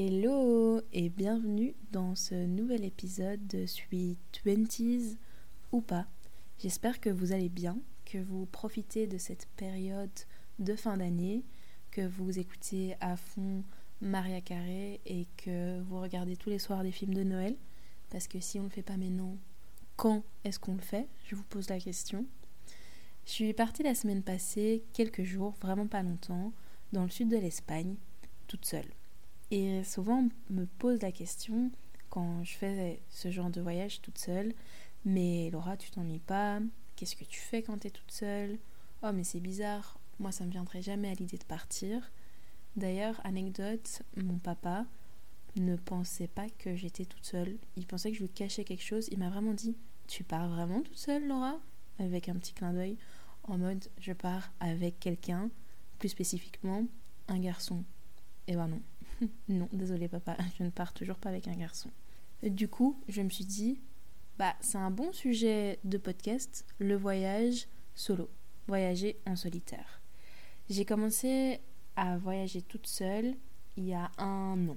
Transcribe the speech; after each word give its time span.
Hello 0.00 0.80
et 0.92 1.08
bienvenue 1.08 1.74
dans 1.90 2.14
ce 2.14 2.46
nouvel 2.46 2.84
épisode 2.84 3.44
de 3.48 3.66
Sweet 3.66 4.16
Twenties 4.30 5.16
ou 5.72 5.80
pas. 5.80 6.06
J'espère 6.60 7.00
que 7.00 7.10
vous 7.10 7.32
allez 7.32 7.48
bien, 7.48 7.76
que 8.04 8.18
vous 8.18 8.46
profitez 8.46 9.08
de 9.08 9.18
cette 9.18 9.48
période 9.56 10.08
de 10.60 10.76
fin 10.76 10.98
d'année, 10.98 11.42
que 11.90 12.06
vous 12.06 12.38
écoutez 12.38 12.94
à 13.00 13.16
fond 13.16 13.64
Maria 14.00 14.40
Carré 14.40 15.00
et 15.04 15.26
que 15.36 15.80
vous 15.80 16.00
regardez 16.00 16.36
tous 16.36 16.50
les 16.50 16.60
soirs 16.60 16.84
des 16.84 16.92
films 16.92 17.14
de 17.14 17.24
Noël. 17.24 17.56
Parce 18.10 18.28
que 18.28 18.38
si 18.38 18.60
on 18.60 18.62
ne 18.62 18.68
le 18.68 18.74
fait 18.74 18.82
pas 18.82 18.96
maintenant, 18.96 19.36
quand 19.96 20.22
est-ce 20.44 20.60
qu'on 20.60 20.76
le 20.76 20.80
fait? 20.80 21.08
Je 21.24 21.34
vous 21.34 21.42
pose 21.42 21.68
la 21.70 21.80
question. 21.80 22.24
Je 23.26 23.32
suis 23.32 23.52
partie 23.52 23.82
la 23.82 23.96
semaine 23.96 24.22
passée, 24.22 24.84
quelques 24.92 25.24
jours, 25.24 25.56
vraiment 25.60 25.88
pas 25.88 26.04
longtemps, 26.04 26.52
dans 26.92 27.02
le 27.02 27.10
sud 27.10 27.30
de 27.30 27.36
l'Espagne, 27.36 27.96
toute 28.46 28.64
seule. 28.64 28.92
Et 29.50 29.82
souvent, 29.84 30.28
on 30.50 30.54
me 30.54 30.66
pose 30.66 31.00
la 31.00 31.12
question, 31.12 31.70
quand 32.10 32.44
je 32.44 32.54
fais 32.54 33.02
ce 33.10 33.30
genre 33.30 33.50
de 33.50 33.60
voyage 33.60 34.00
toute 34.02 34.18
seule, 34.18 34.52
mais 35.04 35.50
Laura, 35.50 35.76
tu 35.76 35.90
t'ennuies 35.90 36.18
pas? 36.18 36.60
Qu'est-ce 36.96 37.16
que 37.16 37.24
tu 37.24 37.40
fais 37.40 37.62
quand 37.62 37.78
tu 37.78 37.86
es 37.86 37.90
toute 37.90 38.10
seule? 38.10 38.58
Oh, 39.02 39.12
mais 39.12 39.24
c'est 39.24 39.40
bizarre, 39.40 39.98
moi 40.18 40.32
ça 40.32 40.44
me 40.44 40.50
viendrait 40.50 40.82
jamais 40.82 41.10
à 41.10 41.14
l'idée 41.14 41.38
de 41.38 41.44
partir. 41.44 42.10
D'ailleurs, 42.76 43.20
anecdote, 43.24 44.02
mon 44.16 44.38
papa 44.38 44.84
ne 45.56 45.76
pensait 45.76 46.28
pas 46.28 46.48
que 46.58 46.76
j'étais 46.76 47.04
toute 47.04 47.24
seule. 47.24 47.56
Il 47.76 47.86
pensait 47.86 48.10
que 48.10 48.16
je 48.16 48.22
lui 48.22 48.28
cachais 48.28 48.64
quelque 48.64 48.84
chose. 48.84 49.08
Il 49.10 49.18
m'a 49.18 49.30
vraiment 49.30 49.54
dit 49.54 49.76
Tu 50.06 50.24
pars 50.24 50.48
vraiment 50.48 50.82
toute 50.82 50.98
seule, 50.98 51.26
Laura? 51.26 51.58
Avec 51.98 52.28
un 52.28 52.34
petit 52.34 52.52
clin 52.52 52.72
d'œil, 52.72 52.96
en 53.44 53.58
mode 53.58 53.84
Je 53.98 54.12
pars 54.12 54.52
avec 54.60 55.00
quelqu'un, 55.00 55.50
plus 55.98 56.10
spécifiquement 56.10 56.84
un 57.28 57.38
garçon. 57.38 57.82
Et 58.46 58.54
ben 58.54 58.68
non. 58.68 58.80
non, 59.48 59.68
désolé 59.72 60.08
papa, 60.08 60.36
je 60.58 60.64
ne 60.64 60.70
pars 60.70 60.92
toujours 60.92 61.16
pas 61.16 61.28
avec 61.28 61.48
un 61.48 61.56
garçon. 61.56 61.90
Du 62.42 62.68
coup, 62.68 63.00
je 63.08 63.22
me 63.22 63.30
suis 63.30 63.44
dit, 63.44 63.80
bah, 64.38 64.54
c'est 64.60 64.78
un 64.78 64.90
bon 64.90 65.12
sujet 65.12 65.80
de 65.84 65.98
podcast, 65.98 66.64
le 66.78 66.96
voyage 66.96 67.66
solo, 67.94 68.30
voyager 68.68 69.18
en 69.26 69.34
solitaire. 69.34 70.00
J'ai 70.70 70.84
commencé 70.84 71.60
à 71.96 72.16
voyager 72.18 72.62
toute 72.62 72.86
seule 72.86 73.34
il 73.76 73.84
y 73.84 73.94
a 73.94 74.10
un 74.18 74.68
an, 74.68 74.76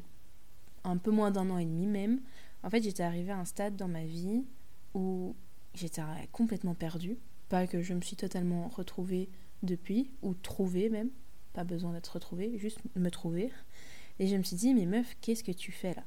un 0.84 0.98
peu 0.98 1.12
moins 1.12 1.32
d'un 1.32 1.50
an 1.50 1.58
et 1.58 1.66
demi 1.66 1.86
même. 1.86 2.22
En 2.64 2.70
fait, 2.70 2.82
j'étais 2.82 3.04
arrivée 3.04 3.32
à 3.32 3.38
un 3.38 3.46
stade 3.46 3.76
dans 3.76 3.88
ma 3.88 4.06
vie 4.06 4.44
où 4.94 5.36
j'étais 5.74 6.02
complètement 6.32 6.76
perdue. 6.76 7.18
Pas 7.50 7.68
que 7.68 7.82
je 7.82 7.94
me 7.94 8.02
suis 8.02 8.16
totalement 8.16 8.68
retrouvée 8.70 9.30
depuis, 9.64 10.10
ou 10.22 10.34
trouvée 10.34 10.90
même, 10.90 11.10
pas 11.54 11.64
besoin 11.64 11.94
d'être 11.94 12.14
retrouvée, 12.14 12.58
juste 12.58 12.80
me 12.96 13.10
trouver. 13.10 13.52
Et 14.20 14.28
je 14.28 14.36
me 14.36 14.44
suis 14.44 14.56
dit, 14.56 14.74
mais 14.74 14.86
meuf, 14.86 15.16
qu'est-ce 15.22 15.44
que 15.44 15.52
tu 15.52 15.72
fais 15.72 15.94
là? 15.94 16.04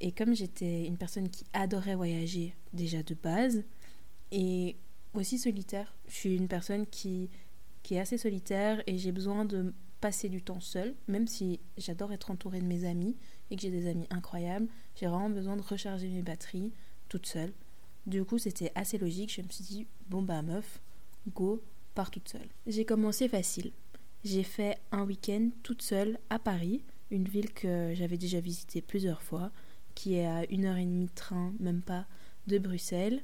Et 0.00 0.12
comme 0.12 0.34
j'étais 0.34 0.86
une 0.86 0.96
personne 0.96 1.28
qui 1.28 1.44
adorait 1.52 1.96
voyager 1.96 2.54
déjà 2.72 3.02
de 3.02 3.14
base, 3.14 3.64
et 4.30 4.76
aussi 5.14 5.38
solitaire, 5.38 5.94
je 6.06 6.14
suis 6.14 6.36
une 6.36 6.48
personne 6.48 6.86
qui, 6.86 7.30
qui 7.82 7.94
est 7.94 8.00
assez 8.00 8.18
solitaire 8.18 8.82
et 8.86 8.98
j'ai 8.98 9.12
besoin 9.12 9.44
de 9.44 9.72
passer 10.00 10.28
du 10.28 10.42
temps 10.42 10.60
seule, 10.60 10.94
même 11.08 11.26
si 11.26 11.58
j'adore 11.76 12.12
être 12.12 12.30
entourée 12.30 12.60
de 12.60 12.66
mes 12.66 12.84
amis 12.84 13.16
et 13.50 13.56
que 13.56 13.62
j'ai 13.62 13.70
des 13.70 13.88
amis 13.88 14.06
incroyables, 14.10 14.68
j'ai 14.94 15.06
vraiment 15.06 15.30
besoin 15.30 15.56
de 15.56 15.62
recharger 15.62 16.08
mes 16.08 16.22
batteries 16.22 16.72
toute 17.08 17.26
seule. 17.26 17.52
Du 18.06 18.24
coup, 18.24 18.38
c'était 18.38 18.72
assez 18.74 18.98
logique, 18.98 19.32
je 19.32 19.42
me 19.42 19.48
suis 19.48 19.64
dit, 19.64 19.86
bon 20.08 20.22
bah 20.22 20.42
meuf, 20.42 20.80
go, 21.34 21.60
pars 21.94 22.10
toute 22.10 22.28
seule. 22.28 22.48
J'ai 22.66 22.84
commencé 22.84 23.28
facile. 23.28 23.72
J'ai 24.24 24.44
fait 24.44 24.78
un 24.92 25.04
week-end 25.04 25.50
toute 25.62 25.82
seule 25.82 26.18
à 26.30 26.38
Paris 26.38 26.82
une 27.10 27.28
ville 27.28 27.52
que 27.52 27.92
j'avais 27.94 28.18
déjà 28.18 28.40
visitée 28.40 28.82
plusieurs 28.82 29.22
fois, 29.22 29.50
qui 29.94 30.14
est 30.14 30.26
à 30.26 30.44
une 30.50 30.64
heure 30.64 30.76
et 30.76 30.84
demie 30.84 31.06
de 31.06 31.14
train, 31.14 31.52
même 31.60 31.82
pas, 31.82 32.06
de 32.46 32.58
Bruxelles. 32.58 33.22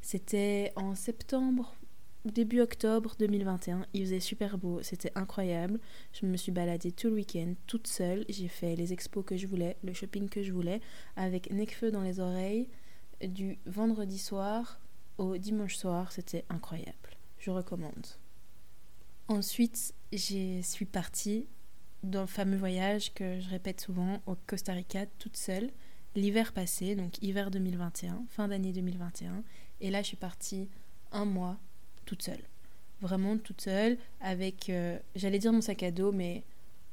C'était 0.00 0.72
en 0.76 0.94
septembre 0.94 1.74
début 2.24 2.60
octobre 2.60 3.14
2021. 3.18 3.86
Il 3.92 4.02
faisait 4.02 4.20
super 4.20 4.56
beau, 4.58 4.82
c'était 4.82 5.12
incroyable. 5.14 5.78
Je 6.12 6.26
me 6.26 6.36
suis 6.36 6.52
baladée 6.52 6.92
tout 6.92 7.08
le 7.08 7.14
week-end 7.14 7.54
toute 7.66 7.86
seule. 7.86 8.24
J'ai 8.28 8.48
fait 8.48 8.76
les 8.76 8.92
expos 8.92 9.24
que 9.24 9.36
je 9.36 9.46
voulais, 9.46 9.76
le 9.82 9.92
shopping 9.92 10.28
que 10.28 10.42
je 10.42 10.52
voulais, 10.52 10.80
avec 11.16 11.50
Necfeu 11.52 11.90
dans 11.90 12.02
les 12.02 12.20
oreilles, 12.20 12.68
du 13.22 13.58
vendredi 13.66 14.18
soir 14.18 14.80
au 15.18 15.36
dimanche 15.36 15.76
soir. 15.76 16.12
C'était 16.12 16.44
incroyable. 16.48 17.16
Je 17.38 17.50
recommande. 17.50 18.06
Ensuite, 19.28 19.94
je 20.12 20.60
suis 20.62 20.86
partie 20.86 21.46
dans 22.04 22.22
le 22.22 22.26
fameux 22.26 22.56
voyage 22.56 23.12
que 23.14 23.40
je 23.40 23.48
répète 23.48 23.80
souvent 23.80 24.20
au 24.26 24.36
Costa 24.46 24.72
Rica 24.72 25.06
toute 25.18 25.36
seule 25.36 25.70
l'hiver 26.16 26.52
passé, 26.52 26.94
donc 26.94 27.20
hiver 27.22 27.50
2021, 27.50 28.24
fin 28.28 28.48
d'année 28.48 28.72
2021. 28.72 29.42
Et 29.80 29.90
là, 29.90 30.02
je 30.02 30.08
suis 30.08 30.16
partie 30.16 30.68
un 31.12 31.24
mois 31.24 31.56
toute 32.04 32.22
seule. 32.22 32.42
Vraiment 33.00 33.36
toute 33.36 33.60
seule, 33.60 33.98
avec, 34.20 34.70
euh, 34.70 34.98
j'allais 35.16 35.38
dire 35.38 35.52
mon 35.52 35.60
sac 35.60 35.82
à 35.82 35.90
dos, 35.90 36.12
mais 36.12 36.44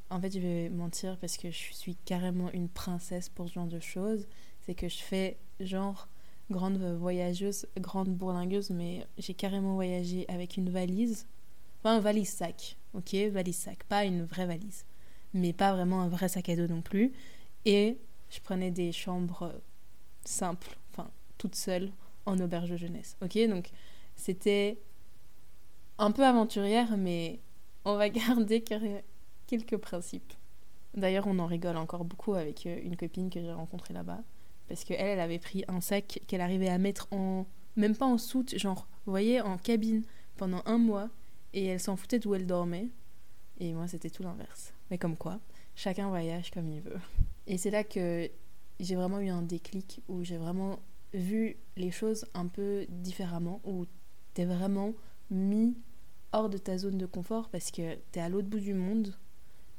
en 0.10 0.20
fait, 0.20 0.34
je 0.34 0.40
vais 0.40 0.70
mentir 0.70 1.18
parce 1.18 1.38
que 1.38 1.52
je 1.52 1.74
suis 1.74 1.96
carrément 2.06 2.52
une 2.52 2.68
princesse 2.68 3.30
pour 3.30 3.48
ce 3.48 3.54
genre 3.54 3.68
de 3.68 3.80
choses. 3.80 4.28
C'est 4.66 4.74
que 4.74 4.90
je 4.90 4.98
fais 4.98 5.38
genre 5.60 6.08
grande 6.50 6.78
voyageuse, 6.78 7.68
grande 7.80 8.10
bourlingueuse, 8.10 8.72
mais 8.72 9.06
j'ai 9.18 9.34
carrément 9.34 9.76
voyagé 9.76 10.26
avec 10.28 10.58
une 10.58 10.70
valise. 10.70 11.28
Enfin, 11.80 11.98
un 11.98 12.00
valise 12.00 12.30
sac, 12.30 12.78
ok? 12.94 13.14
Valise 13.32 13.56
sac, 13.56 13.84
pas 13.84 14.04
une 14.04 14.26
vraie 14.26 14.48
valise 14.48 14.84
mais 15.34 15.54
pas 15.54 15.74
vraiment 15.74 16.02
un 16.02 16.08
vrai 16.08 16.30
sac 16.30 16.50
à 16.50 16.56
dos 16.56 16.68
non 16.68 16.82
plus. 16.82 17.12
Et 17.66 17.98
je 18.30 18.40
prenais 18.40 18.72
des 18.72 18.92
chambres 18.92 19.54
simples, 20.26 20.78
enfin 20.92 21.10
toutes 21.38 21.56
seules, 21.56 21.92
en 22.26 22.40
auberge 22.40 22.70
de 22.70 22.78
jeunesse. 22.78 23.18
Ok, 23.22 23.38
donc 23.48 23.70
c'était 24.16 24.78
un 25.98 26.12
peu 26.12 26.26
aventurière, 26.26 26.98
mais 26.98 27.40
on 27.86 27.96
va 27.96 28.10
garder 28.10 28.64
quelques 29.48 29.78
principes. 29.78 30.34
D'ailleurs, 30.96 31.28
on 31.28 31.40
en 31.40 31.46
rigole 31.46 31.78
encore 31.78 32.04
beaucoup 32.04 32.34
avec 32.34 32.66
euh, 32.66 32.80
une 32.84 32.98
copine 32.98 33.30
que 33.30 33.40
j'ai 33.40 33.54
rencontrée 33.54 33.94
là-bas, 33.94 34.22
parce 34.68 34.84
qu'elle, 34.84 35.00
elle 35.00 35.20
avait 35.20 35.40
pris 35.40 35.64
un 35.68 35.80
sac 35.80 36.22
qu'elle 36.28 36.42
arrivait 36.42 36.70
à 36.70 36.78
mettre 36.78 37.08
en, 37.12 37.46
même 37.76 37.96
pas 37.96 38.06
en 38.06 38.18
soute, 38.18 38.58
genre, 38.58 38.88
vous 39.06 39.12
voyez, 39.12 39.42
en 39.42 39.58
cabine 39.58 40.04
pendant 40.38 40.62
un 40.66 40.78
mois, 40.78 41.10
et 41.54 41.66
elle 41.66 41.80
s'en 41.80 41.96
foutait 41.96 42.20
d'où 42.20 42.36
elle 42.36 42.46
dormait. 42.46 42.90
Et 43.60 43.74
moi, 43.74 43.88
c'était 43.88 44.10
tout 44.10 44.24
l'inverse. 44.24 44.74
Mais 44.92 44.98
comme 44.98 45.18
quoi, 45.18 45.40
chacun 45.76 46.10
voyage 46.10 46.52
comme 46.52 46.68
il 46.68 46.82
veut. 46.82 47.00
Et 47.48 47.58
c'est 47.58 47.72
là 47.72 47.84
que 47.84 48.30
j'ai 48.80 48.96
vraiment 48.96 49.20
eu 49.20 49.30
un 49.30 49.42
déclic 49.42 50.02
où 50.08 50.24
j'ai 50.24 50.38
vraiment 50.38 50.80
vu 51.14 51.58
les 51.78 51.92
choses 51.92 52.26
un 52.34 52.48
peu 52.48 52.86
différemment, 52.90 53.62
où 53.64 53.86
t'es 54.34 54.46
vraiment 54.46 54.94
mis 55.30 55.76
hors 56.34 56.50
de 56.50 56.58
ta 56.58 56.78
zone 56.78 56.98
de 56.98 57.06
confort 57.06 57.50
parce 57.50 57.72
que 57.72 57.96
t'es 58.12 58.20
à 58.20 58.30
l'autre 58.30 58.48
bout 58.48 58.60
du 58.60 58.74
monde, 58.74 59.16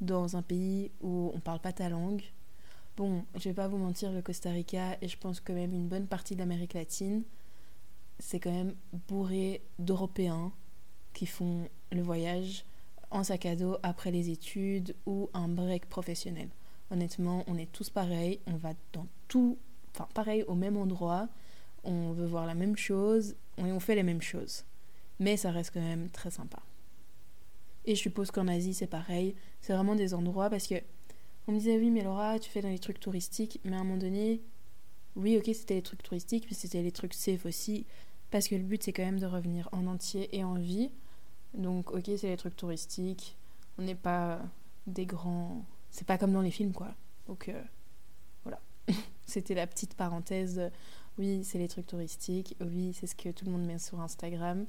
dans 0.00 0.36
un 0.36 0.42
pays 0.42 0.90
où 1.00 1.30
on 1.34 1.40
parle 1.40 1.60
pas 1.60 1.72
ta 1.72 1.88
langue. 1.88 2.22
Bon, 2.96 3.24
je 3.36 3.48
vais 3.48 3.54
pas 3.54 3.68
vous 3.68 3.78
mentir, 3.78 4.12
le 4.12 4.20
Costa 4.20 4.50
Rica 4.50 4.96
et 5.00 5.08
je 5.08 5.16
pense 5.16 5.40
quand 5.40 5.54
même 5.54 5.72
une 5.72 5.88
bonne 5.88 6.06
partie 6.06 6.34
de 6.34 6.40
l'Amérique 6.40 6.74
latine, 6.74 7.22
c'est 8.18 8.40
quand 8.40 8.52
même 8.52 8.74
bourré 9.08 9.62
d'Européens 9.78 10.52
qui 11.14 11.26
font 11.26 11.68
le 11.90 12.02
voyage 12.02 12.64
en 13.12 13.24
sac 13.24 13.46
à 13.46 13.54
dos 13.54 13.76
après 13.82 14.10
les 14.10 14.30
études 14.30 14.94
ou 15.06 15.28
un 15.34 15.48
break 15.48 15.86
professionnel. 15.86 16.48
Honnêtement, 16.90 17.44
on 17.46 17.56
est 17.56 17.70
tous 17.70 17.90
pareils, 17.90 18.40
on 18.46 18.56
va 18.56 18.72
dans 18.92 19.06
tout, 19.28 19.58
enfin 19.94 20.08
pareil 20.14 20.42
au 20.44 20.54
même 20.54 20.76
endroit, 20.76 21.28
on 21.84 22.12
veut 22.12 22.26
voir 22.26 22.46
la 22.46 22.54
même 22.54 22.76
chose 22.76 23.36
et 23.58 23.64
on 23.64 23.80
fait 23.80 23.94
les 23.94 24.02
mêmes 24.02 24.22
choses. 24.22 24.64
Mais 25.20 25.36
ça 25.36 25.50
reste 25.50 25.72
quand 25.74 25.80
même 25.80 26.08
très 26.10 26.30
sympa. 26.30 26.58
Et 27.84 27.94
je 27.94 28.00
suppose 28.00 28.30
qu'en 28.30 28.48
Asie 28.48 28.74
c'est 28.74 28.86
pareil, 28.86 29.34
c'est 29.60 29.72
vraiment 29.72 29.94
des 29.94 30.14
endroits 30.14 30.50
parce 30.50 30.66
que 30.66 30.76
on 31.46 31.52
me 31.52 31.58
disait 31.58 31.76
oui 31.76 31.90
mais 31.90 32.02
Laura 32.02 32.38
tu 32.38 32.50
fais 32.50 32.62
dans 32.62 32.68
les 32.68 32.78
trucs 32.78 33.00
touristiques, 33.00 33.60
mais 33.64 33.76
à 33.76 33.80
un 33.80 33.84
moment 33.84 33.98
donné, 33.98 34.40
oui 35.16 35.36
ok 35.36 35.50
c'était 35.54 35.74
les 35.74 35.82
trucs 35.82 36.02
touristiques, 36.02 36.46
mais 36.48 36.56
c'était 36.56 36.82
les 36.82 36.92
trucs 36.92 37.14
safe 37.14 37.44
aussi, 37.46 37.86
parce 38.30 38.48
que 38.48 38.54
le 38.54 38.62
but 38.62 38.82
c'est 38.82 38.92
quand 38.92 39.04
même 39.04 39.20
de 39.20 39.26
revenir 39.26 39.68
en 39.72 39.86
entier 39.86 40.34
et 40.36 40.44
en 40.44 40.54
vie. 40.54 40.90
Donc, 41.54 41.92
ok, 41.92 42.04
c'est 42.16 42.28
les 42.28 42.36
trucs 42.36 42.56
touristiques. 42.56 43.36
On 43.78 43.82
n'est 43.82 43.94
pas 43.94 44.40
des 44.86 45.06
grands. 45.06 45.64
C'est 45.90 46.06
pas 46.06 46.18
comme 46.18 46.32
dans 46.32 46.40
les 46.40 46.50
films, 46.50 46.72
quoi. 46.72 46.94
Donc, 47.26 47.48
euh, 47.48 47.62
voilà. 48.44 48.60
C'était 49.26 49.54
la 49.54 49.66
petite 49.66 49.94
parenthèse. 49.94 50.70
Oui, 51.18 51.44
c'est 51.44 51.58
les 51.58 51.68
trucs 51.68 51.86
touristiques. 51.86 52.56
Oui, 52.60 52.94
c'est 52.98 53.06
ce 53.06 53.14
que 53.14 53.30
tout 53.30 53.44
le 53.44 53.50
monde 53.50 53.64
met 53.64 53.78
sur 53.78 54.00
Instagram. 54.00 54.66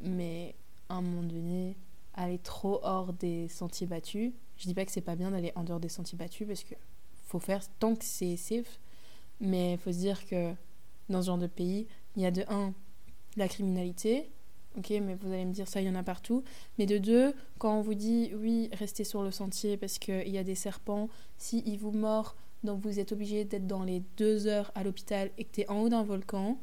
Mais 0.00 0.54
à 0.88 0.94
un 0.94 1.02
moment 1.02 1.22
donné, 1.22 1.76
aller 2.14 2.38
trop 2.38 2.80
hors 2.82 3.12
des 3.12 3.48
sentiers 3.48 3.86
battus. 3.86 4.32
Je 4.56 4.66
dis 4.66 4.74
pas 4.74 4.84
que 4.84 4.92
c'est 4.92 5.00
pas 5.00 5.16
bien 5.16 5.30
d'aller 5.30 5.52
en 5.54 5.64
dehors 5.64 5.80
des 5.80 5.88
sentiers 5.88 6.18
battus 6.18 6.46
parce 6.46 6.64
que 6.64 6.74
faut 7.26 7.38
faire 7.38 7.62
tant 7.78 7.94
que 7.94 8.04
c'est 8.04 8.36
safe. 8.36 8.78
Mais 9.40 9.76
faut 9.78 9.92
se 9.92 9.98
dire 9.98 10.26
que 10.26 10.52
dans 11.08 11.22
ce 11.22 11.26
genre 11.26 11.38
de 11.38 11.46
pays, 11.46 11.86
il 12.16 12.22
y 12.22 12.26
a 12.26 12.30
de 12.30 12.44
un, 12.48 12.74
la 13.36 13.48
criminalité, 13.48 14.30
Ok, 14.76 14.90
mais 14.90 15.16
vous 15.20 15.32
allez 15.32 15.44
me 15.44 15.52
dire 15.52 15.66
ça, 15.66 15.80
il 15.80 15.86
y 15.86 15.90
en 15.90 15.94
a 15.94 16.02
partout. 16.02 16.44
Mais 16.78 16.86
de 16.86 16.98
deux, 16.98 17.34
quand 17.58 17.78
on 17.78 17.80
vous 17.80 17.94
dit 17.94 18.30
oui, 18.34 18.68
restez 18.72 19.04
sur 19.04 19.22
le 19.22 19.30
sentier 19.30 19.76
parce 19.76 19.98
qu'il 19.98 20.28
y 20.28 20.38
a 20.38 20.44
des 20.44 20.54
serpents, 20.54 21.08
si 21.36 21.76
vous 21.76 21.90
mordent, 21.90 22.34
donc 22.64 22.80
vous 22.80 22.98
êtes 22.98 23.12
obligé 23.12 23.44
d'être 23.44 23.66
dans 23.66 23.84
les 23.84 24.02
deux 24.16 24.46
heures 24.46 24.70
à 24.74 24.82
l'hôpital 24.82 25.30
et 25.38 25.44
que 25.44 25.52
tu 25.52 25.60
es 25.62 25.70
en 25.70 25.80
haut 25.80 25.88
d'un 25.88 26.02
volcan, 26.02 26.58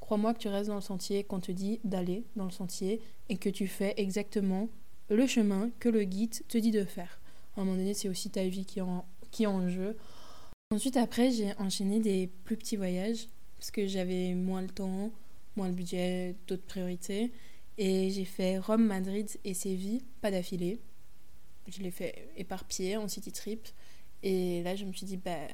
crois-moi 0.00 0.34
que 0.34 0.38
tu 0.38 0.48
restes 0.48 0.68
dans 0.68 0.74
le 0.74 0.80
sentier 0.80 1.24
qu'on 1.24 1.40
te 1.40 1.52
dit 1.52 1.80
d'aller 1.84 2.24
dans 2.36 2.44
le 2.44 2.50
sentier 2.50 3.00
et 3.28 3.36
que 3.36 3.48
tu 3.48 3.66
fais 3.66 3.94
exactement 3.96 4.68
le 5.08 5.26
chemin 5.26 5.70
que 5.80 5.88
le 5.88 6.04
guide 6.04 6.46
te 6.48 6.58
dit 6.58 6.70
de 6.70 6.84
faire. 6.84 7.20
À 7.56 7.60
un 7.60 7.64
moment 7.64 7.76
donné, 7.76 7.94
c'est 7.94 8.08
aussi 8.08 8.30
ta 8.30 8.44
vie 8.44 8.64
qui 8.64 8.80
en, 8.80 9.04
qui 9.30 9.44
est 9.44 9.46
en 9.46 9.68
jeu. 9.68 9.96
Ensuite, 10.72 10.96
après, 10.96 11.30
j'ai 11.30 11.52
enchaîné 11.58 12.00
des 12.00 12.28
plus 12.44 12.56
petits 12.56 12.76
voyages 12.76 13.28
parce 13.58 13.70
que 13.70 13.86
j'avais 13.86 14.34
moins 14.34 14.62
le 14.62 14.68
temps, 14.68 15.10
moins 15.56 15.68
le 15.68 15.74
budget, 15.74 16.36
d'autres 16.46 16.64
priorités. 16.64 17.32
Et 17.78 18.10
j'ai 18.10 18.24
fait 18.24 18.58
Rome, 18.58 18.84
Madrid 18.84 19.28
et 19.44 19.54
Séville, 19.54 20.02
pas 20.20 20.30
d'affilée. 20.30 20.80
Je 21.66 21.82
l'ai 21.82 21.90
fait 21.90 22.28
éparpillé 22.36 22.96
en 22.96 23.08
city 23.08 23.32
trip. 23.32 23.68
Et 24.22 24.62
là, 24.62 24.76
je 24.76 24.84
me 24.84 24.92
suis 24.92 25.06
dit, 25.06 25.16
bah 25.16 25.46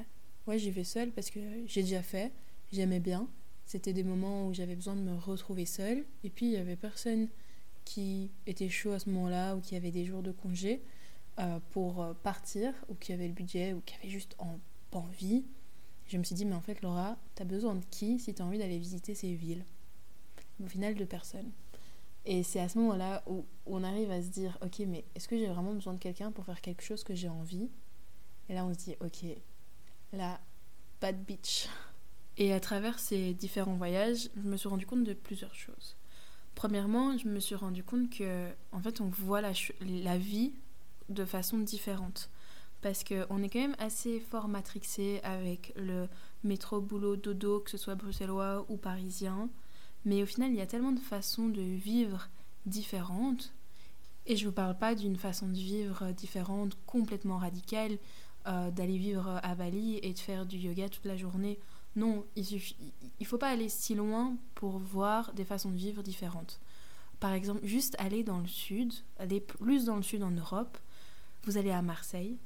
ouais, 0.46 0.58
j'y 0.58 0.70
vais 0.70 0.84
seule 0.84 1.12
parce 1.12 1.30
que 1.30 1.40
j'ai 1.66 1.82
déjà 1.82 2.02
fait, 2.02 2.32
j'aimais 2.72 3.00
bien. 3.00 3.28
C'était 3.64 3.92
des 3.92 4.04
moments 4.04 4.46
où 4.48 4.54
j'avais 4.54 4.74
besoin 4.74 4.96
de 4.96 5.00
me 5.00 5.14
retrouver 5.16 5.66
seule. 5.66 6.04
Et 6.24 6.30
puis, 6.30 6.46
il 6.46 6.52
y 6.52 6.56
avait 6.56 6.76
personne 6.76 7.28
qui 7.84 8.30
était 8.46 8.68
chaud 8.68 8.92
à 8.92 8.98
ce 8.98 9.08
moment-là 9.10 9.54
ou 9.56 9.60
qui 9.60 9.76
avait 9.76 9.90
des 9.90 10.04
jours 10.04 10.22
de 10.22 10.32
congé 10.32 10.82
euh, 11.38 11.60
pour 11.70 12.02
euh, 12.02 12.14
partir 12.14 12.72
ou 12.88 12.94
qui 12.94 13.12
avait 13.12 13.28
le 13.28 13.32
budget 13.34 13.72
ou 13.72 13.80
qui 13.84 13.94
avait 13.94 14.08
juste 14.08 14.34
en, 14.38 14.58
envie. 14.92 15.44
Je 16.06 16.18
me 16.18 16.24
suis 16.24 16.34
dit, 16.34 16.44
mais 16.44 16.54
en 16.54 16.60
fait, 16.60 16.82
Laura, 16.82 17.16
t'as 17.34 17.44
besoin 17.44 17.74
de 17.74 17.84
qui 17.90 18.18
si 18.18 18.34
t'as 18.34 18.44
envie 18.44 18.58
d'aller 18.58 18.78
visiter 18.78 19.14
ces 19.14 19.34
villes? 19.34 19.64
Au 20.62 20.66
final, 20.66 20.94
de 20.94 21.04
personne. 21.04 21.50
Et 22.24 22.42
c'est 22.42 22.60
à 22.60 22.68
ce 22.68 22.78
moment-là 22.78 23.22
où 23.26 23.44
on 23.66 23.84
arrive 23.84 24.10
à 24.10 24.20
se 24.20 24.28
dire, 24.28 24.58
ok, 24.62 24.80
mais 24.88 25.04
est-ce 25.14 25.28
que 25.28 25.38
j'ai 25.38 25.46
vraiment 25.46 25.72
besoin 25.72 25.94
de 25.94 25.98
quelqu'un 25.98 26.32
pour 26.32 26.44
faire 26.44 26.60
quelque 26.60 26.82
chose 26.82 27.04
que 27.04 27.14
j'ai 27.14 27.28
envie? 27.28 27.70
Et 28.48 28.54
là, 28.54 28.64
on 28.64 28.72
se 28.74 28.78
dit, 28.78 28.96
ok, 29.00 29.24
là, 30.12 30.40
bad 31.00 31.22
bitch. 31.24 31.68
Et 32.36 32.52
à 32.52 32.60
travers 32.60 32.98
ces 32.98 33.32
différents 33.32 33.76
voyages, 33.76 34.28
je 34.36 34.42
me 34.48 34.56
suis 34.56 34.68
rendu 34.68 34.86
compte 34.86 35.04
de 35.04 35.14
plusieurs 35.14 35.54
choses. 35.54 35.96
Premièrement, 36.54 37.16
je 37.16 37.28
me 37.28 37.38
suis 37.38 37.54
rendu 37.54 37.84
compte 37.84 38.10
que, 38.10 38.50
en 38.72 38.80
fait, 38.80 39.00
on 39.00 39.08
voit 39.08 39.40
la, 39.40 39.52
la 39.80 40.18
vie 40.18 40.52
de 41.08 41.24
façon 41.24 41.58
différente. 41.58 42.30
Parce 42.82 43.04
qu'on 43.04 43.42
est 43.42 43.48
quand 43.48 43.60
même 43.60 43.76
assez 43.78 44.20
fort 44.20 44.48
matrixé 44.48 45.20
avec 45.22 45.72
le 45.76 46.08
métro, 46.44 46.80
boulot, 46.80 47.16
dodo, 47.16 47.60
que 47.60 47.70
ce 47.70 47.78
soit 47.78 47.94
bruxellois 47.94 48.66
ou 48.68 48.76
parisien. 48.76 49.48
Mais 50.06 50.22
au 50.22 50.26
final, 50.26 50.50
il 50.50 50.56
y 50.56 50.62
a 50.62 50.66
tellement 50.66 50.92
de 50.92 51.00
façons 51.00 51.48
de 51.48 51.60
vivre 51.60 52.30
différentes. 52.64 53.52
Et 54.24 54.36
je 54.36 54.44
ne 54.44 54.48
vous 54.48 54.54
parle 54.54 54.78
pas 54.78 54.94
d'une 54.94 55.16
façon 55.16 55.48
de 55.48 55.54
vivre 55.54 56.12
différente, 56.12 56.78
complètement 56.86 57.38
radicale, 57.38 57.98
euh, 58.46 58.70
d'aller 58.70 58.98
vivre 58.98 59.40
à 59.42 59.54
Bali 59.54 59.98
et 60.02 60.14
de 60.14 60.18
faire 60.18 60.46
du 60.46 60.56
yoga 60.56 60.88
toute 60.88 61.04
la 61.04 61.16
journée. 61.16 61.58
Non, 61.96 62.24
il 62.36 62.62
ne 63.20 63.24
faut 63.24 63.38
pas 63.38 63.48
aller 63.48 63.68
si 63.68 63.94
loin 63.94 64.36
pour 64.54 64.78
voir 64.78 65.32
des 65.34 65.44
façons 65.44 65.70
de 65.70 65.76
vivre 65.76 66.02
différentes. 66.02 66.60
Par 67.18 67.32
exemple, 67.32 67.64
juste 67.64 67.96
aller 67.98 68.22
dans 68.22 68.38
le 68.38 68.46
sud, 68.46 68.92
aller 69.18 69.40
plus 69.40 69.86
dans 69.86 69.96
le 69.96 70.02
sud 70.02 70.22
en 70.22 70.30
Europe. 70.30 70.78
Vous 71.44 71.56
allez 71.56 71.70
à 71.70 71.82
Marseille, 71.82 72.36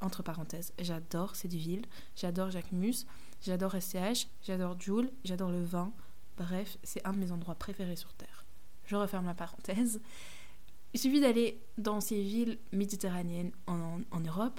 entre 0.00 0.22
parenthèses, 0.22 0.72
j'adore 0.78 1.36
cette 1.36 1.54
ville, 1.54 1.84
j'adore 2.16 2.50
Jacques 2.50 2.72
Mus, 2.72 3.06
j'adore 3.40 3.76
SCH, 3.80 4.26
j'adore 4.42 4.80
Joule, 4.80 5.10
j'adore 5.24 5.50
le 5.50 5.62
vin. 5.62 5.92
Bref, 6.40 6.78
c'est 6.82 7.06
un 7.06 7.12
de 7.12 7.18
mes 7.18 7.32
endroits 7.32 7.54
préférés 7.54 7.96
sur 7.96 8.14
Terre. 8.14 8.46
Je 8.86 8.96
referme 8.96 9.26
la 9.26 9.34
parenthèse. 9.34 10.00
Il 10.94 10.98
suffit 10.98 11.20
d'aller 11.20 11.60
dans 11.76 12.00
ces 12.00 12.22
villes 12.22 12.58
méditerranéennes 12.72 13.52
en, 13.66 14.00
Europe. 14.26 14.58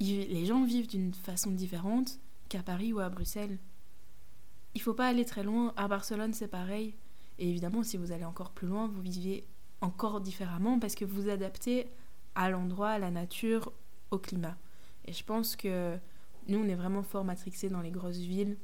Les 0.00 0.44
gens 0.44 0.64
vivent 0.64 0.86
d'une 0.86 1.14
façon 1.14 1.50
différente 1.50 2.18
qu'à 2.50 2.62
Paris 2.62 2.92
ou 2.92 3.00
à 3.00 3.08
Bruxelles. 3.08 3.58
Il 4.74 4.82
faut 4.82 4.92
pas 4.92 5.08
aller 5.08 5.24
très 5.24 5.42
loin. 5.42 5.72
À 5.78 5.88
Barcelone, 5.88 6.34
c'est 6.34 6.46
pareil. 6.46 6.94
Et 7.38 7.48
évidemment, 7.48 7.82
si 7.82 7.96
vous 7.96 8.12
allez 8.12 8.26
encore 8.26 8.50
plus 8.50 8.68
loin, 8.68 8.86
vous 8.86 9.00
vivez 9.00 9.46
encore 9.80 10.20
différemment 10.20 10.78
parce 10.78 10.94
que 10.94 11.06
vous 11.06 11.30
adaptez 11.30 11.88
à 12.34 12.50
l'endroit, 12.50 12.90
à 12.90 12.98
la 12.98 13.10
nature, 13.10 13.72
au 14.10 14.18
climat. 14.18 14.58
Et 15.06 15.14
je 15.14 15.24
pense 15.24 15.56
que 15.56 15.96
nous, 16.48 16.58
on 16.58 16.68
est 16.68 16.74
vraiment 16.74 17.02
fort 17.02 17.24
matrixés 17.24 17.70
dans 17.70 17.80
les 17.80 17.90
grosses 17.90 18.18
villes, 18.18 18.58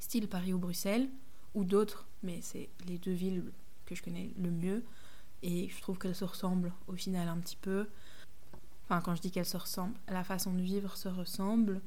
style 0.00 0.28
Paris 0.28 0.52
ou 0.52 0.58
Bruxelles, 0.58 1.08
ou 1.58 1.64
d'autres, 1.64 2.06
mais 2.22 2.38
c'est 2.40 2.70
les 2.86 2.98
deux 2.98 3.12
villes 3.12 3.42
que 3.84 3.96
je 3.96 4.02
connais 4.02 4.30
le 4.38 4.50
mieux. 4.50 4.84
Et 5.42 5.68
je 5.68 5.80
trouve 5.82 5.98
qu'elles 5.98 6.14
se 6.14 6.24
ressemblent 6.24 6.72
au 6.86 6.92
final 6.92 7.28
un 7.28 7.38
petit 7.38 7.56
peu. 7.56 7.88
Enfin, 8.84 9.00
quand 9.00 9.16
je 9.16 9.20
dis 9.20 9.32
qu'elles 9.32 9.44
se 9.44 9.56
ressemblent, 9.56 9.98
la 10.08 10.22
façon 10.22 10.54
de 10.54 10.62
vivre 10.62 10.96
se 10.96 11.08
ressemble. 11.08 11.80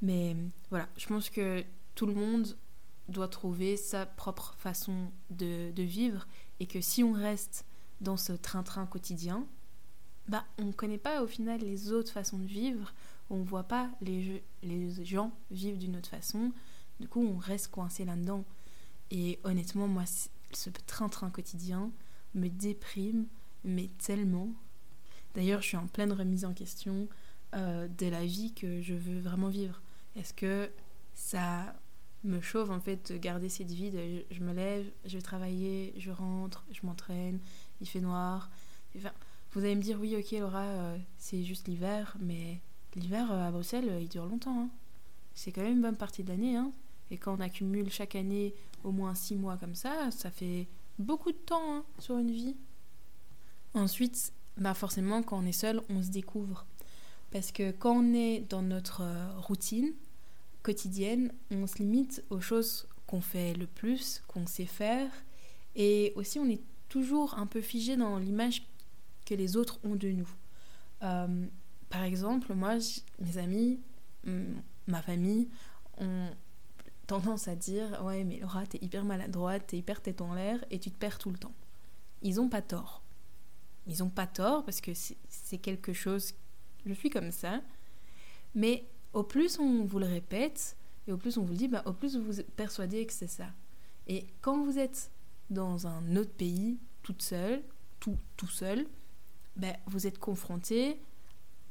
Mais 0.00 0.36
voilà, 0.70 0.88
je 0.96 1.06
pense 1.08 1.28
que 1.28 1.64
tout 1.96 2.06
le 2.06 2.14
monde 2.14 2.56
doit 3.08 3.28
trouver 3.28 3.76
sa 3.76 4.06
propre 4.06 4.54
façon 4.58 5.10
de, 5.30 5.72
vivre 5.82 6.28
et 6.60 6.66
que 6.66 6.80
si 6.80 7.02
on 7.02 7.12
reste 7.12 7.64
dans 8.00 8.16
ce 8.16 8.32
train-train 8.32 8.86
quotidien, 8.86 9.44
bah, 10.28 10.44
on 10.58 10.66
ne 10.66 10.72
connaît 10.72 10.98
pas 10.98 11.22
au 11.22 11.26
final 11.26 11.60
les 11.60 11.90
autres 11.90 12.12
façons 12.12 12.38
de 12.38 12.46
vivre, 12.46 12.94
on 13.28 13.38
ne 13.38 13.44
voit 13.44 13.64
pas 13.64 13.90
les 14.00 14.40
gens 15.02 15.32
vivre 15.50 15.78
d'une 15.78 15.96
autre 15.96 16.08
façon, 16.08 16.52
du 17.00 17.08
coup 17.08 17.26
on 17.26 17.36
reste 17.36 17.68
coincé 17.68 18.04
là-dedans. 18.04 18.44
Et 19.10 19.38
honnêtement, 19.44 19.88
moi, 19.88 20.04
ce 20.52 20.70
train-train 20.86 21.30
quotidien 21.30 21.90
me 22.34 22.48
déprime, 22.48 23.26
mais 23.64 23.88
tellement. 23.98 24.50
D'ailleurs, 25.34 25.62
je 25.62 25.68
suis 25.68 25.76
en 25.76 25.86
pleine 25.86 26.12
remise 26.12 26.44
en 26.44 26.52
question 26.52 27.08
euh, 27.54 27.88
de 27.88 28.06
la 28.06 28.24
vie 28.24 28.52
que 28.52 28.80
je 28.80 28.94
veux 28.94 29.20
vraiment 29.20 29.48
vivre. 29.48 29.80
Est-ce 30.16 30.34
que 30.34 30.70
ça 31.14 31.74
me 32.24 32.40
chauffe 32.40 32.70
en 32.70 32.80
fait 32.80 33.12
de 33.12 33.18
garder 33.18 33.48
cette 33.48 33.70
vie 33.70 33.90
je 34.30 34.40
me 34.40 34.52
lève, 34.52 34.86
je 35.06 35.16
vais 35.16 35.22
travailler, 35.22 35.94
je 35.96 36.10
rentre, 36.10 36.64
je 36.70 36.84
m'entraîne, 36.84 37.38
il 37.80 37.88
fait 37.88 38.00
noir. 38.00 38.50
Vous 39.52 39.64
allez 39.64 39.74
me 39.74 39.82
dire, 39.82 39.98
oui, 40.00 40.16
ok, 40.16 40.30
Laura, 40.38 40.62
euh, 40.62 40.98
c'est 41.18 41.42
juste 41.42 41.66
l'hiver, 41.66 42.16
mais 42.20 42.60
l'hiver 42.94 43.32
euh, 43.32 43.48
à 43.48 43.50
Bruxelles, 43.50 43.98
il 44.00 44.08
dure 44.08 44.26
longtemps. 44.26 44.64
Hein. 44.64 44.68
C'est 45.34 45.52
quand 45.52 45.62
même 45.62 45.74
une 45.74 45.82
bonne 45.82 45.96
partie 45.96 46.22
de 46.22 46.28
l'année. 46.28 46.56
Hein. 46.56 46.72
Et 47.10 47.18
quand 47.18 47.36
on 47.36 47.40
accumule 47.40 47.90
chaque 47.90 48.14
année 48.14 48.54
au 48.84 48.92
moins 48.92 49.14
six 49.14 49.34
mois 49.34 49.56
comme 49.56 49.74
ça, 49.74 50.10
ça 50.10 50.30
fait 50.30 50.68
beaucoup 50.98 51.32
de 51.32 51.36
temps 51.38 51.74
hein, 51.74 51.84
sur 51.98 52.18
une 52.18 52.30
vie. 52.30 52.56
Ensuite, 53.74 54.32
bah 54.56 54.74
forcément, 54.74 55.22
quand 55.22 55.38
on 55.38 55.46
est 55.46 55.52
seul, 55.52 55.80
on 55.88 56.02
se 56.02 56.10
découvre. 56.10 56.66
Parce 57.30 57.52
que 57.52 57.70
quand 57.70 57.96
on 57.96 58.14
est 58.14 58.40
dans 58.48 58.62
notre 58.62 59.02
routine 59.38 59.92
quotidienne, 60.62 61.32
on 61.50 61.66
se 61.66 61.78
limite 61.78 62.24
aux 62.30 62.40
choses 62.40 62.86
qu'on 63.06 63.20
fait 63.20 63.54
le 63.54 63.66
plus, 63.66 64.22
qu'on 64.28 64.46
sait 64.46 64.66
faire. 64.66 65.10
Et 65.76 66.12
aussi, 66.16 66.38
on 66.38 66.48
est 66.48 66.62
toujours 66.88 67.38
un 67.38 67.46
peu 67.46 67.60
figé 67.60 67.96
dans 67.96 68.18
l'image 68.18 68.66
que 69.24 69.34
les 69.34 69.56
autres 69.56 69.78
ont 69.84 69.94
de 69.94 70.08
nous. 70.08 70.28
Euh, 71.02 71.46
par 71.88 72.02
exemple, 72.02 72.52
moi, 72.54 72.76
mes 73.20 73.38
amis, 73.38 73.80
ma 74.86 75.02
famille 75.02 75.48
ont 75.98 76.28
tendance 77.10 77.48
à 77.48 77.56
dire 77.56 78.00
Ouais, 78.04 78.22
mais 78.22 78.38
Laura, 78.38 78.64
t'es 78.66 78.78
hyper 78.80 79.04
maladroite, 79.04 79.66
t'es 79.66 79.78
hyper 79.78 80.00
tête 80.00 80.20
en 80.20 80.32
l'air 80.32 80.64
et 80.70 80.78
tu 80.78 80.92
te 80.92 80.96
perds 80.96 81.18
tout 81.18 81.30
le 81.30 81.38
temps. 81.38 81.54
Ils 82.22 82.40
ont 82.40 82.48
pas 82.48 82.62
tort. 82.62 83.02
Ils 83.88 84.04
ont 84.04 84.10
pas 84.10 84.28
tort 84.28 84.64
parce 84.64 84.80
que 84.80 84.92
c'est 84.94 85.58
quelque 85.58 85.92
chose. 85.92 86.34
Je 86.86 86.92
suis 86.92 87.10
comme 87.10 87.32
ça. 87.32 87.62
Mais 88.54 88.84
au 89.12 89.24
plus 89.24 89.58
on 89.58 89.84
vous 89.84 89.98
le 89.98 90.06
répète 90.06 90.76
et 91.08 91.12
au 91.12 91.16
plus 91.16 91.36
on 91.36 91.42
vous 91.42 91.52
le 91.52 91.58
dit, 91.58 91.68
bah, 91.68 91.82
au 91.84 91.92
plus 91.92 92.16
vous 92.16 92.32
vous 92.32 92.42
persuadez 92.56 93.04
que 93.06 93.12
c'est 93.12 93.26
ça. 93.26 93.46
Et 94.06 94.26
quand 94.40 94.64
vous 94.64 94.78
êtes 94.78 95.10
dans 95.50 95.88
un 95.88 96.14
autre 96.14 96.32
pays, 96.32 96.78
toute 97.02 97.22
seule, 97.22 97.60
tout, 97.98 98.18
tout 98.36 98.46
seul, 98.46 98.86
ben, 99.56 99.74
vous 99.86 100.06
êtes 100.06 100.18
confronté 100.18 101.00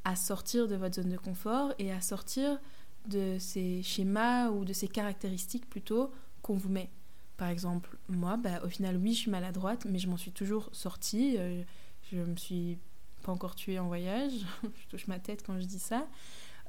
à 0.04 0.18
sortir 0.18 0.68
de 0.68 0.76
votre 0.76 0.96
zone 0.96 1.12
de 1.12 1.18
confort 1.18 1.74
et 1.80 1.94
à 1.94 2.02
sortir 2.02 2.60
de 3.08 3.38
ces 3.40 3.82
schémas 3.84 4.50
ou 4.50 4.66
de 4.66 4.74
ces 4.74 4.88
caractéristiques 4.88 5.70
plutôt 5.70 6.12
qu'on 6.42 6.56
vous 6.56 6.70
met. 6.70 6.90
Par 7.38 7.50
exemple, 7.50 7.98
moi, 8.10 8.38
ben, 8.38 8.60
au 8.64 8.70
final, 8.70 8.98
oui, 8.98 9.14
je 9.14 9.20
suis 9.20 9.32
maladroite, 9.32 9.86
mais 9.86 10.00
je 10.00 10.08
m'en 10.10 10.18
suis 10.18 10.32
toujours 10.32 10.70
sortie. 10.74 11.36
Euh, 11.38 11.64
je 12.12 12.18
me 12.18 12.36
suis 12.36 12.78
pas 13.24 13.32
encore 13.32 13.56
tuée 13.56 13.80
en 13.80 13.88
voyage. 13.88 14.34
je 14.64 14.88
touche 14.90 15.08
ma 15.08 15.20
tête 15.20 15.44
quand 15.46 15.60
je 15.60 15.66
dis 15.66 15.80
ça. 15.80 16.08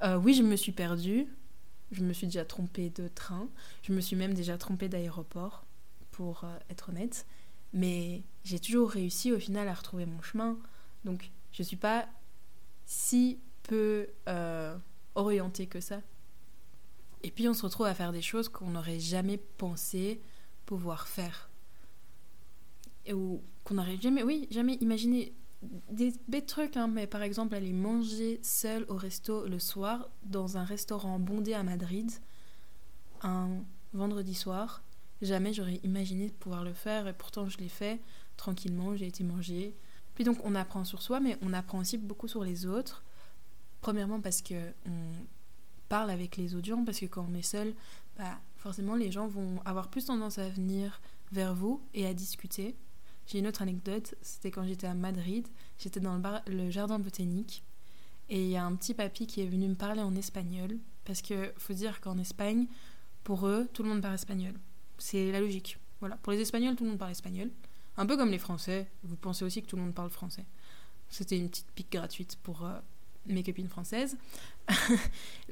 Euh, 0.03 0.17
oui, 0.17 0.35
je 0.35 0.43
me 0.43 0.57
suis 0.57 0.73
perdue. 0.73 1.27
Je 1.93 2.05
me 2.05 2.13
suis 2.13 2.27
déjà 2.27 2.45
trompée 2.45 2.91
de 2.91 3.09
train. 3.09 3.49
Je 3.83 3.93
me 3.93 4.01
suis 4.01 4.17
même 4.17 4.35
déjà 4.35 4.57
trompée 4.57 4.89
d'aéroport, 4.89 5.65
pour 6.13 6.45
euh, 6.45 6.59
être 6.71 6.91
honnête. 6.91 7.27
Mais 7.73 8.23
j'ai 8.45 8.59
toujours 8.59 8.91
réussi 8.91 9.33
au 9.33 9.39
final 9.39 9.69
à 9.69 9.75
retrouver 9.75 10.07
mon 10.07 10.21
chemin. 10.23 10.59
Donc, 11.05 11.31
je 11.53 11.63
ne 11.63 11.67
suis 11.67 11.77
pas 11.77 12.07
si 12.87 13.39
peu 13.63 14.09
euh, 14.29 14.77
orientée 15.15 15.67
que 15.67 15.81
ça. 15.81 16.01
Et 17.23 17.31
puis, 17.31 17.49
on 17.49 17.55
se 17.55 17.63
retrouve 17.63 17.87
à 17.87 17.95
faire 17.95 18.13
des 18.13 18.23
choses 18.23 18.49
qu'on 18.49 18.71
n'aurait 18.71 19.01
jamais 19.01 19.37
pensé 19.37 20.21
pouvoir 20.67 21.09
faire. 21.09 21.51
ou 23.13 23.43
qu'on 23.65 23.75
n'aurait 23.75 23.99
jamais, 24.01 24.23
oui, 24.23 24.47
jamais 24.51 24.75
imaginé. 24.75 25.35
des 25.91 26.13
bêtes 26.29 26.47
trucs, 26.47 26.77
hein, 26.77 26.87
mais 26.87 27.07
par 27.07 27.23
exemple 27.23 27.55
aller 27.55 27.73
manger 27.73 28.41
seul 28.43 28.85
au 28.89 28.97
resto 28.97 29.47
le 29.47 29.59
soir 29.59 30.09
dans 30.23 30.57
un 30.57 30.65
restaurant 30.65 31.19
bondé 31.19 31.53
à 31.53 31.63
Madrid 31.63 32.11
un 33.23 33.63
vendredi 33.93 34.35
soir. 34.35 34.83
Jamais 35.23 35.53
j'aurais 35.53 35.81
imaginé 35.83 36.31
pouvoir 36.31 36.65
le 36.65 36.73
faire 36.73 37.07
et 37.09 37.13
pourtant 37.13 37.49
je 37.49 37.59
l'ai 37.59 37.69
fait 37.69 38.01
tranquillement, 38.37 38.97
j'ai 38.97 39.07
été 39.07 39.23
manger. 39.23 39.77
Puis 40.15 40.25
donc 40.25 40.39
on 40.45 40.55
apprend 40.55 40.85
sur 40.85 41.03
soi, 41.03 41.21
mais 41.21 41.37
on 41.43 41.53
apprend 41.53 41.79
aussi 41.81 41.99
beaucoup 41.99 42.29
sur 42.29 42.43
les 42.43 42.65
autres. 42.65 43.05
Premièrement 43.81 44.21
parce 44.21 44.41
que 44.41 44.55
on 44.87 44.91
parle 45.91 46.11
avec 46.11 46.39
les 46.39 46.55
audients, 46.55 46.85
parce 46.85 47.01
que 47.01 47.07
quand 47.07 47.27
on 47.31 47.35
est 47.35 47.43
seul, 47.43 47.75
bah, 48.17 48.39
forcément 48.57 48.95
les 48.95 49.11
gens 49.13 49.27
vont 49.27 49.61
avoir 49.65 49.89
plus 49.89 50.07
tendance 50.07 50.39
à 50.39 50.49
venir 50.49 51.03
vers 51.33 51.55
vous 51.55 51.83
et 51.93 52.07
à 52.07 52.15
discuter. 52.15 52.77
J'ai 53.27 53.41
une 53.41 53.47
autre 53.47 53.61
anecdote, 53.61 54.15
c'était 54.23 54.51
quand 54.51 54.65
j'étais 54.67 54.87
à 54.87 54.95
Madrid, 54.95 55.47
j'étais 55.79 56.01
dans 56.01 56.17
le, 56.17 56.53
le 56.53 56.71
jardin 56.71 56.99
botanique 56.99 57.65
et 58.29 58.45
il 58.45 58.49
y 58.49 58.57
a 58.57 58.65
un 58.65 58.75
petit 58.77 58.95
papy 58.95 59.27
qui 59.27 59.41
est 59.41 59.47
venu 59.47 59.69
me 59.69 59.75
parler 59.75 60.01
en 60.01 60.15
espagnol 60.15 60.79
parce 61.05 61.23
que 61.23 61.53
faut 61.59 61.75
dire 61.75 62.01
qu'en 62.01 62.19
Espagne, 62.19 62.67
pour 63.25 63.49
eux, 63.49 63.69
tout 63.73 63.83
le 63.83 63.89
monde 63.89 64.01
parle 64.01 64.15
espagnol. 64.15 64.55
C'est 64.99 65.33
la 65.33 65.41
logique. 65.41 65.79
Voilà, 65.99 66.17
pour 66.19 66.33
les 66.33 66.41
Espagnols, 66.41 66.77
tout 66.77 66.85
le 66.85 66.91
monde 66.91 66.99
parle 66.99 67.11
espagnol. 67.11 67.51
Un 67.97 68.07
peu 68.07 68.17
comme 68.17 68.31
les 68.31 68.39
Français, 68.39 68.89
vous 69.03 69.17
pensez 69.17 69.45
aussi 69.45 69.61
que 69.61 69.67
tout 69.67 69.77
le 69.77 69.83
monde 69.83 69.95
parle 69.95 70.11
français. 70.11 70.47
C'était 71.09 71.37
une 71.37 71.49
petite 71.49 71.71
pique 71.73 71.93
gratuite 71.93 72.39
pour 72.43 72.65
euh, 72.65 72.79
mes 73.27 73.43
copines 73.43 73.69
françaises. 73.69 74.17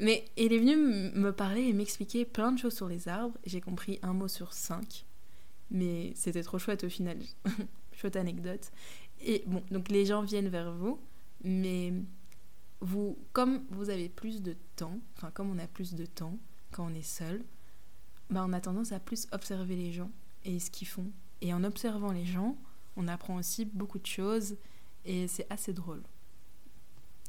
Mais 0.00 0.24
il 0.36 0.52
est 0.52 0.58
venu 0.58 0.76
me 0.76 1.30
parler 1.30 1.62
et 1.62 1.72
m'expliquer 1.72 2.24
plein 2.24 2.52
de 2.52 2.58
choses 2.58 2.74
sur 2.74 2.88
les 2.88 3.08
arbres. 3.08 3.36
J'ai 3.44 3.60
compris 3.60 3.98
un 4.02 4.12
mot 4.12 4.28
sur 4.28 4.52
cinq. 4.52 5.04
Mais 5.70 6.12
c'était 6.14 6.42
trop 6.42 6.58
chouette 6.58 6.84
au 6.84 6.88
final. 6.88 7.18
chouette 7.92 8.16
anecdote. 8.16 8.70
Et 9.20 9.42
bon, 9.46 9.62
donc 9.70 9.88
les 9.88 10.06
gens 10.06 10.22
viennent 10.22 10.48
vers 10.48 10.72
vous, 10.72 11.00
mais 11.42 11.92
vous, 12.80 13.18
comme 13.32 13.64
vous 13.70 13.90
avez 13.90 14.08
plus 14.08 14.42
de 14.42 14.56
temps, 14.76 14.98
enfin 15.16 15.30
comme 15.32 15.50
on 15.50 15.58
a 15.58 15.66
plus 15.66 15.94
de 15.94 16.06
temps 16.06 16.38
quand 16.70 16.86
on 16.86 16.94
est 16.94 17.02
seul, 17.02 17.44
bah 18.30 18.44
on 18.46 18.52
a 18.52 18.60
tendance 18.60 18.92
à 18.92 19.00
plus 19.00 19.26
observer 19.32 19.74
les 19.74 19.92
gens 19.92 20.10
et 20.44 20.60
ce 20.60 20.70
qu'ils 20.70 20.88
font. 20.88 21.10
Et 21.40 21.52
en 21.52 21.64
observant 21.64 22.12
les 22.12 22.24
gens, 22.24 22.56
on 22.96 23.08
apprend 23.08 23.36
aussi 23.36 23.64
beaucoup 23.64 23.98
de 23.98 24.06
choses 24.06 24.56
et 25.04 25.26
c'est 25.28 25.46
assez 25.50 25.72
drôle. 25.72 26.02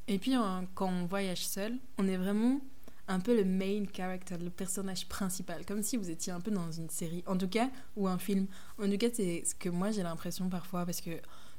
Et 0.10 0.18
puis 0.18 0.34
quand 0.74 0.90
on 0.90 1.06
voyage 1.06 1.46
seul, 1.48 1.78
on 2.00 2.08
est 2.08 2.18
vraiment 2.18 2.60
un 3.08 3.20
peu 3.20 3.36
le 3.36 3.46
main 3.46 3.86
character, 3.96 4.38
le 4.38 4.50
personnage 4.50 5.08
principal, 5.08 5.66
comme 5.66 5.84
si 5.84 5.98
vous 5.98 6.10
étiez 6.10 6.34
un 6.34 6.42
peu 6.42 6.52
dans 6.52 6.72
une 6.72 6.90
série, 6.90 7.24
en 7.28 7.38
tout 7.38 7.48
cas, 7.48 7.70
ou 7.96 8.08
un 8.08 8.18
film. 8.18 8.48
En 8.82 8.90
tout 8.90 8.98
cas, 8.98 9.10
c'est 9.14 9.44
ce 9.46 9.54
que 9.56 9.70
moi 9.70 9.92
j'ai 9.92 10.04
l'impression 10.04 10.50
parfois, 10.50 10.86
parce 10.86 11.00
que 11.00 11.12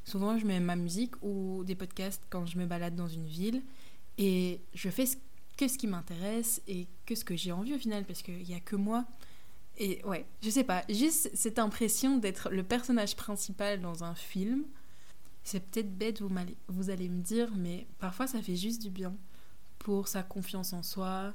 souvent 0.04 0.36
je 0.36 0.46
mets 0.46 0.60
ma 0.60 0.74
musique 0.76 1.14
ou 1.22 1.62
des 1.64 1.76
podcasts 1.76 2.22
quand 2.28 2.44
je 2.44 2.58
me 2.58 2.66
balade 2.66 2.96
dans 2.96 3.08
une 3.08 3.26
ville, 3.26 3.62
et 4.18 4.60
je 4.74 4.90
fais 4.90 5.06
que 5.56 5.68
ce 5.68 5.78
qui 5.78 5.86
m'intéresse 5.86 6.60
et 6.66 6.88
que 7.06 7.14
ce 7.14 7.24
que 7.24 7.36
j'ai 7.36 7.52
envie 7.52 7.74
au 7.74 7.78
final, 7.78 8.04
parce 8.04 8.22
qu'il 8.22 8.42
n'y 8.42 8.54
a 8.54 8.60
que 8.60 8.76
moi. 8.76 9.04
Et 9.78 10.04
ouais, 10.04 10.26
je 10.42 10.50
sais 10.50 10.64
pas, 10.64 10.84
juste 10.88 11.30
cette 11.34 11.60
impression 11.60 12.18
d'être 12.18 12.50
le 12.50 12.64
personnage 12.64 13.14
principal 13.14 13.80
dans 13.80 14.02
un 14.02 14.14
film, 14.14 14.64
c'est 15.44 15.60
peut-être 15.60 15.96
bête, 15.96 16.22
vous, 16.68 16.90
allez 16.90 17.08
me 17.08 17.22
dire, 17.22 17.50
mais 17.56 17.86
parfois 17.98 18.26
ça 18.26 18.42
fait 18.42 18.56
juste 18.56 18.82
du 18.82 18.90
bien 18.90 19.16
pour 19.78 20.08
sa 20.08 20.22
confiance 20.22 20.72
en 20.72 20.82
soi, 20.82 21.34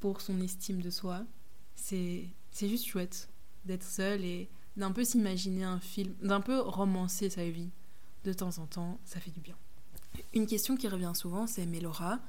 pour 0.00 0.20
son 0.20 0.40
estime 0.40 0.80
de 0.80 0.90
soi. 0.90 1.24
C'est 1.74 2.28
juste 2.60 2.86
chouette 2.86 3.28
d'être 3.64 3.84
seul 3.84 4.24
et 4.24 4.48
d'un 4.76 4.92
peu 4.92 5.04
s'imaginer 5.04 5.64
un 5.64 5.80
film, 5.80 6.14
d'un 6.22 6.40
peu 6.40 6.60
romancer 6.60 7.30
sa 7.30 7.48
vie 7.48 7.70
de 8.24 8.32
temps 8.32 8.58
en 8.58 8.66
temps, 8.66 9.00
ça 9.04 9.20
fait 9.20 9.30
du 9.30 9.40
bien. 9.40 9.56
Une 10.34 10.46
question 10.46 10.76
qui 10.76 10.88
revient 10.88 11.12
souvent, 11.14 11.46
c'est 11.46 11.66
Mais 11.66 11.80
Laura, 11.80 12.20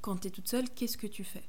quand 0.00 0.16
tu 0.18 0.28
es 0.28 0.30
toute 0.30 0.48
seule, 0.48 0.68
qu'est-ce 0.70 0.96
que 0.96 1.06
tu 1.06 1.24
fais? 1.24 1.44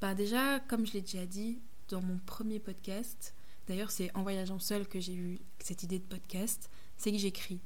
Bah 0.00 0.14
déjà, 0.14 0.60
comme 0.60 0.86
je 0.86 0.92
l'ai 0.92 1.00
déjà 1.02 1.26
dit 1.26 1.58
dans 1.88 2.02
mon 2.02 2.18
premier 2.18 2.58
podcast, 2.58 3.34
d'ailleurs 3.68 3.90
c'est 3.90 4.14
en 4.16 4.22
voyageant 4.22 4.58
seule 4.58 4.86
que 4.86 5.00
j'ai 5.00 5.14
eu 5.14 5.38
cette 5.58 5.82
idée 5.82 5.98
de 5.98 6.04
podcast, 6.04 6.70
c'est 6.96 7.12
que 7.12 7.18
j'écris. 7.18 7.60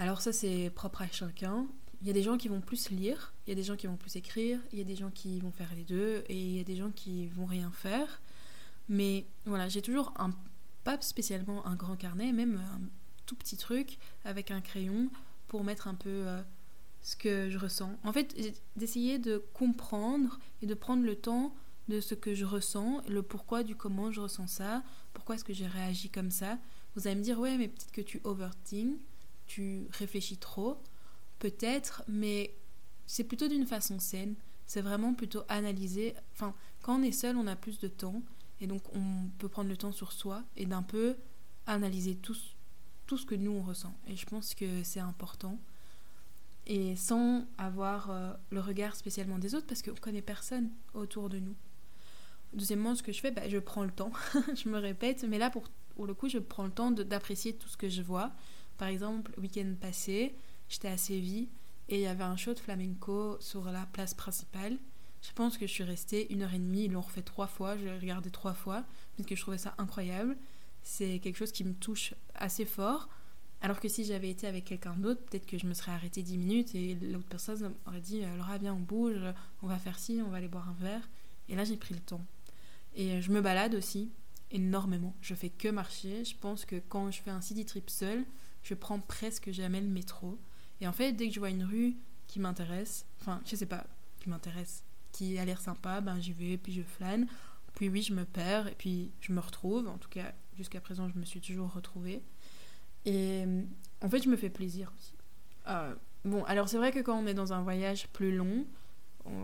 Alors 0.00 0.22
ça 0.22 0.32
c'est 0.32 0.70
propre 0.70 1.02
à 1.02 1.08
chacun. 1.08 1.66
Il 2.00 2.06
y 2.06 2.10
a 2.10 2.14
des 2.14 2.22
gens 2.22 2.38
qui 2.38 2.48
vont 2.48 2.62
plus 2.62 2.88
lire, 2.88 3.34
il 3.46 3.50
y 3.50 3.52
a 3.52 3.54
des 3.54 3.62
gens 3.62 3.76
qui 3.76 3.86
vont 3.86 3.98
plus 3.98 4.16
écrire, 4.16 4.58
il 4.72 4.78
y 4.78 4.80
a 4.80 4.84
des 4.84 4.96
gens 4.96 5.10
qui 5.10 5.40
vont 5.40 5.52
faire 5.52 5.68
les 5.76 5.84
deux 5.84 6.24
et 6.30 6.40
il 6.40 6.56
y 6.56 6.58
a 6.58 6.64
des 6.64 6.74
gens 6.74 6.90
qui 6.90 7.26
vont 7.26 7.44
rien 7.44 7.70
faire. 7.70 8.22
Mais 8.88 9.26
voilà, 9.44 9.68
j'ai 9.68 9.82
toujours 9.82 10.14
un 10.16 10.30
pas 10.84 10.98
spécialement 11.02 11.66
un 11.66 11.74
grand 11.74 11.96
carnet, 11.96 12.32
même 12.32 12.56
un 12.56 12.80
tout 13.26 13.36
petit 13.36 13.58
truc 13.58 13.98
avec 14.24 14.50
un 14.50 14.62
crayon 14.62 15.10
pour 15.48 15.64
mettre 15.64 15.86
un 15.86 15.94
peu 15.94 16.08
euh, 16.08 16.40
ce 17.02 17.14
que 17.14 17.50
je 17.50 17.58
ressens. 17.58 17.92
En 18.02 18.14
fait, 18.14 18.34
d'essayer 18.76 19.18
de 19.18 19.44
comprendre 19.52 20.40
et 20.62 20.66
de 20.66 20.72
prendre 20.72 21.04
le 21.04 21.14
temps 21.14 21.54
de 21.88 22.00
ce 22.00 22.14
que 22.14 22.34
je 22.34 22.46
ressens, 22.46 23.02
le 23.06 23.22
pourquoi 23.22 23.64
du 23.64 23.76
comment 23.76 24.10
je 24.10 24.22
ressens 24.22 24.46
ça, 24.46 24.82
pourquoi 25.12 25.34
est-ce 25.34 25.44
que 25.44 25.52
j'ai 25.52 25.66
réagi 25.66 26.08
comme 26.08 26.30
ça. 26.30 26.58
Vous 26.96 27.06
allez 27.06 27.16
me 27.16 27.22
dire, 27.22 27.38
ouais, 27.38 27.58
mais 27.58 27.68
peut-être 27.68 27.92
que 27.92 28.00
tu 28.00 28.22
overthink, 28.24 28.98
tu 29.50 29.88
réfléchis 29.90 30.36
trop, 30.36 30.80
peut-être, 31.40 32.04
mais 32.06 32.54
c'est 33.06 33.24
plutôt 33.24 33.48
d'une 33.48 33.66
façon 33.66 33.98
saine. 33.98 34.36
C'est 34.64 34.80
vraiment 34.80 35.12
plutôt 35.12 35.42
analyser. 35.48 36.14
Enfin, 36.32 36.54
quand 36.82 37.00
on 37.00 37.02
est 37.02 37.10
seul, 37.10 37.36
on 37.36 37.48
a 37.48 37.56
plus 37.56 37.80
de 37.80 37.88
temps, 37.88 38.22
et 38.60 38.68
donc 38.68 38.82
on 38.94 39.28
peut 39.38 39.48
prendre 39.48 39.68
le 39.68 39.76
temps 39.76 39.90
sur 39.90 40.12
soi 40.12 40.44
et 40.56 40.66
d'un 40.66 40.84
peu 40.84 41.16
analyser 41.66 42.14
tout, 42.14 42.36
tout 43.06 43.18
ce 43.18 43.26
que 43.26 43.34
nous 43.34 43.50
on 43.50 43.62
ressent. 43.62 43.92
Et 44.06 44.14
je 44.14 44.24
pense 44.24 44.54
que 44.54 44.84
c'est 44.84 45.00
important. 45.00 45.58
Et 46.68 46.94
sans 46.94 47.44
avoir 47.58 48.12
euh, 48.12 48.32
le 48.50 48.60
regard 48.60 48.94
spécialement 48.94 49.40
des 49.40 49.56
autres, 49.56 49.66
parce 49.66 49.82
qu'on 49.82 49.90
ne 49.90 49.98
connaît 49.98 50.22
personne 50.22 50.70
autour 50.94 51.28
de 51.28 51.40
nous. 51.40 51.56
Deuxièmement, 52.52 52.94
ce 52.94 53.02
que 53.02 53.10
je 53.10 53.20
fais, 53.20 53.32
bah, 53.32 53.48
je 53.48 53.58
prends 53.58 53.82
le 53.82 53.90
temps. 53.90 54.12
je 54.54 54.68
me 54.68 54.78
répète, 54.78 55.24
mais 55.24 55.38
là, 55.38 55.50
pour, 55.50 55.64
pour 55.96 56.06
le 56.06 56.14
coup, 56.14 56.28
je 56.28 56.38
prends 56.38 56.66
le 56.66 56.70
temps 56.70 56.92
d'apprécier 56.92 57.56
tout 57.56 57.68
ce 57.68 57.76
que 57.76 57.88
je 57.88 58.02
vois. 58.02 58.32
Par 58.80 58.88
exemple, 58.88 59.30
le 59.36 59.42
week-end 59.42 59.74
passé, 59.78 60.34
j'étais 60.70 60.88
à 60.88 60.96
Séville 60.96 61.50
et 61.90 61.96
il 61.96 62.00
y 62.00 62.06
avait 62.06 62.24
un 62.24 62.38
show 62.38 62.54
de 62.54 62.58
flamenco 62.58 63.36
sur 63.38 63.66
la 63.66 63.84
place 63.84 64.14
principale. 64.14 64.78
Je 65.20 65.30
pense 65.34 65.58
que 65.58 65.66
je 65.66 65.70
suis 65.70 65.84
restée 65.84 66.32
une 66.32 66.40
heure 66.40 66.54
et 66.54 66.58
demie. 66.58 66.84
Ils 66.84 66.92
l'ont 66.92 67.02
refait 67.02 67.20
trois 67.20 67.46
fois. 67.46 67.76
Je 67.76 67.84
l'ai 67.84 67.98
regardé 67.98 68.30
trois 68.30 68.54
fois 68.54 68.86
parce 69.18 69.28
que 69.28 69.36
je 69.36 69.42
trouvais 69.42 69.58
ça 69.58 69.74
incroyable. 69.76 70.34
C'est 70.82 71.18
quelque 71.18 71.36
chose 71.36 71.52
qui 71.52 71.62
me 71.62 71.74
touche 71.74 72.14
assez 72.34 72.64
fort. 72.64 73.10
Alors 73.60 73.80
que 73.80 73.88
si 73.90 74.02
j'avais 74.02 74.30
été 74.30 74.46
avec 74.46 74.64
quelqu'un 74.64 74.94
d'autre, 74.94 75.20
peut-être 75.26 75.44
que 75.44 75.58
je 75.58 75.66
me 75.66 75.74
serais 75.74 75.92
arrêtée 75.92 76.22
dix 76.22 76.38
minutes 76.38 76.74
et 76.74 76.94
l'autre 76.94 77.28
personne 77.28 77.74
aurait 77.84 78.00
dit 78.00 78.22
Laura, 78.38 78.56
viens, 78.56 78.72
on 78.72 78.80
bouge, 78.80 79.20
on 79.60 79.66
va 79.66 79.76
faire 79.76 79.98
ci, 79.98 80.22
on 80.24 80.30
va 80.30 80.38
aller 80.38 80.48
boire 80.48 80.70
un 80.70 80.82
verre. 80.82 81.06
Et 81.50 81.54
là, 81.54 81.64
j'ai 81.64 81.76
pris 81.76 81.92
le 81.92 82.00
temps. 82.00 82.24
Et 82.96 83.20
je 83.20 83.30
me 83.30 83.42
balade 83.42 83.74
aussi 83.74 84.10
énormément. 84.50 85.14
Je 85.20 85.34
fais 85.34 85.50
que 85.50 85.68
marcher. 85.68 86.24
Je 86.24 86.34
pense 86.34 86.64
que 86.64 86.76
quand 86.76 87.10
je 87.10 87.20
fais 87.20 87.30
un 87.30 87.42
city 87.42 87.66
trip 87.66 87.90
seul, 87.90 88.24
je 88.62 88.74
prends 88.74 89.00
presque 89.00 89.50
jamais 89.50 89.80
le 89.80 89.88
métro. 89.88 90.38
Et 90.80 90.88
en 90.88 90.92
fait, 90.92 91.12
dès 91.12 91.28
que 91.28 91.34
je 91.34 91.40
vois 91.40 91.50
une 91.50 91.64
rue 91.64 91.96
qui 92.26 92.40
m'intéresse, 92.40 93.06
enfin, 93.20 93.40
je 93.44 93.56
sais 93.56 93.66
pas, 93.66 93.86
qui 94.20 94.28
m'intéresse, 94.28 94.84
qui 95.12 95.38
a 95.38 95.44
l'air 95.44 95.60
sympa, 95.60 96.00
ben 96.00 96.20
j'y 96.20 96.32
vais, 96.32 96.56
puis 96.56 96.72
je 96.72 96.82
flâne. 96.82 97.26
Puis 97.74 97.88
oui, 97.88 98.02
je 98.02 98.12
me 98.12 98.24
perds, 98.24 98.68
et 98.68 98.74
puis 98.74 99.10
je 99.20 99.32
me 99.32 99.40
retrouve. 99.40 99.88
En 99.88 99.98
tout 99.98 100.08
cas, 100.08 100.32
jusqu'à 100.56 100.80
présent, 100.80 101.08
je 101.08 101.18
me 101.18 101.24
suis 101.24 101.40
toujours 101.40 101.72
retrouvée. 101.72 102.22
Et 103.06 103.44
en 104.02 104.08
fait, 104.08 104.22
je 104.22 104.28
me 104.28 104.36
fais 104.36 104.50
plaisir 104.50 104.92
aussi. 104.96 105.14
Euh, 105.68 105.94
bon, 106.24 106.44
alors 106.44 106.68
c'est 106.68 106.78
vrai 106.78 106.92
que 106.92 107.00
quand 107.00 107.18
on 107.18 107.26
est 107.26 107.34
dans 107.34 107.52
un 107.52 107.62
voyage 107.62 108.08
plus 108.08 108.34
long, 108.34 108.66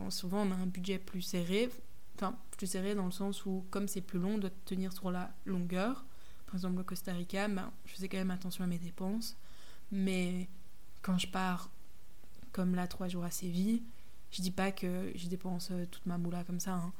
souvent 0.08 0.46
on 0.46 0.50
a 0.50 0.54
un 0.54 0.66
budget 0.66 0.98
plus 0.98 1.22
serré. 1.22 1.70
Enfin, 2.16 2.36
plus 2.56 2.66
serré 2.66 2.94
dans 2.94 3.04
le 3.04 3.12
sens 3.12 3.44
où, 3.44 3.64
comme 3.70 3.88
c'est 3.88 4.00
plus 4.00 4.18
long, 4.18 4.34
on 4.34 4.38
doit 4.38 4.50
tenir 4.64 4.92
sur 4.92 5.10
la 5.10 5.30
longueur. 5.44 6.06
Par 6.46 6.54
exemple, 6.54 6.80
au 6.80 6.84
Costa 6.84 7.12
Rica, 7.12 7.48
ben, 7.48 7.70
je 7.84 7.92
faisais 7.92 8.08
quand 8.08 8.18
même 8.18 8.30
attention 8.30 8.64
à 8.64 8.66
mes 8.66 8.78
dépenses. 8.78 9.36
Mais 9.90 10.48
quand 11.02 11.18
je 11.18 11.26
pars, 11.26 11.70
comme 12.52 12.74
là, 12.74 12.86
trois 12.86 13.08
jours 13.08 13.24
à 13.24 13.30
Séville, 13.30 13.82
je 14.30 14.42
dis 14.42 14.50
pas 14.50 14.72
que 14.72 15.12
je 15.14 15.28
dépense 15.28 15.68
euh, 15.70 15.86
toute 15.90 16.06
ma 16.06 16.18
moula 16.18 16.44
comme 16.44 16.60
ça. 16.60 16.74
Hein. 16.74 16.92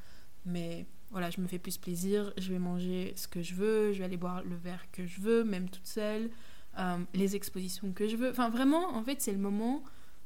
mais 0.45 0.87
voilà, 1.11 1.31
je 1.31 1.41
me 1.41 1.47
fais 1.47 1.59
plus 1.59 1.79
plaisir. 1.79 2.33
Je 2.37 2.53
vais 2.53 2.59
manger 2.59 3.13
ce 3.17 3.29
que 3.29 3.43
je 3.43 3.55
veux. 3.55 3.93
Je 3.93 3.99
vais 3.99 4.05
aller 4.05 4.17
boire 4.17 4.43
le 4.43 4.57
verre 4.57 4.85
que 4.91 5.07
je 5.07 5.21
veux, 5.21 5.45
même 5.45 5.69
toute 5.69 5.87
seule. 5.87 6.31
Euh, 6.79 6.99
les 7.15 7.37
expositions 7.37 7.93
que 7.93 8.09
je 8.09 8.17
veux. 8.17 8.31
Enfin, 8.31 8.51
vraiment, 8.51 8.95
en 8.95 9.03
fait, 9.03 9.23
c'est 9.23 9.33
le 9.33 9.39
moment 9.39 9.83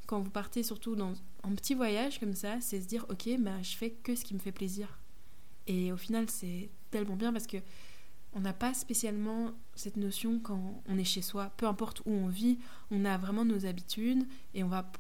quand 0.07 0.21
vous 0.21 0.31
partez 0.31 0.65
surtout 0.65 0.97
dans 0.97 1.13
un 1.45 1.55
petit 1.55 1.75
voyage 1.75 2.19
comme 2.19 2.35
ça, 2.35 2.61
c'est 2.61 2.81
se 2.81 2.89
dire 2.89 3.07
ok, 3.09 3.29
ben, 3.39 3.63
je 3.63 3.77
fais 3.77 3.91
que 3.91 4.17
ce 4.17 4.25
qui 4.25 4.35
me 4.35 4.41
fait 4.41 4.53
plaisir. 4.53 4.99
Et 5.69 5.93
au 5.93 5.97
final, 5.97 6.29
c'est 6.29 6.69
tellement 6.91 7.15
bien 7.15 7.33
parce 7.33 7.47
que 7.47 7.59
on 8.33 8.41
n'a 8.41 8.53
pas 8.53 8.75
spécialement 8.75 9.53
cette 9.75 9.97
notion 9.97 10.39
quand 10.39 10.83
on 10.87 10.99
est 10.99 11.05
chez 11.05 11.23
soi, 11.23 11.51
peu 11.57 11.67
importe 11.67 12.01
où 12.07 12.11
on 12.11 12.29
vit, 12.29 12.59
on 12.91 13.05
a 13.05 13.19
vraiment 13.19 13.45
nos 13.45 13.67
habitudes 13.67 14.25
et 14.55 14.63
on 14.63 14.69
va 14.69 14.91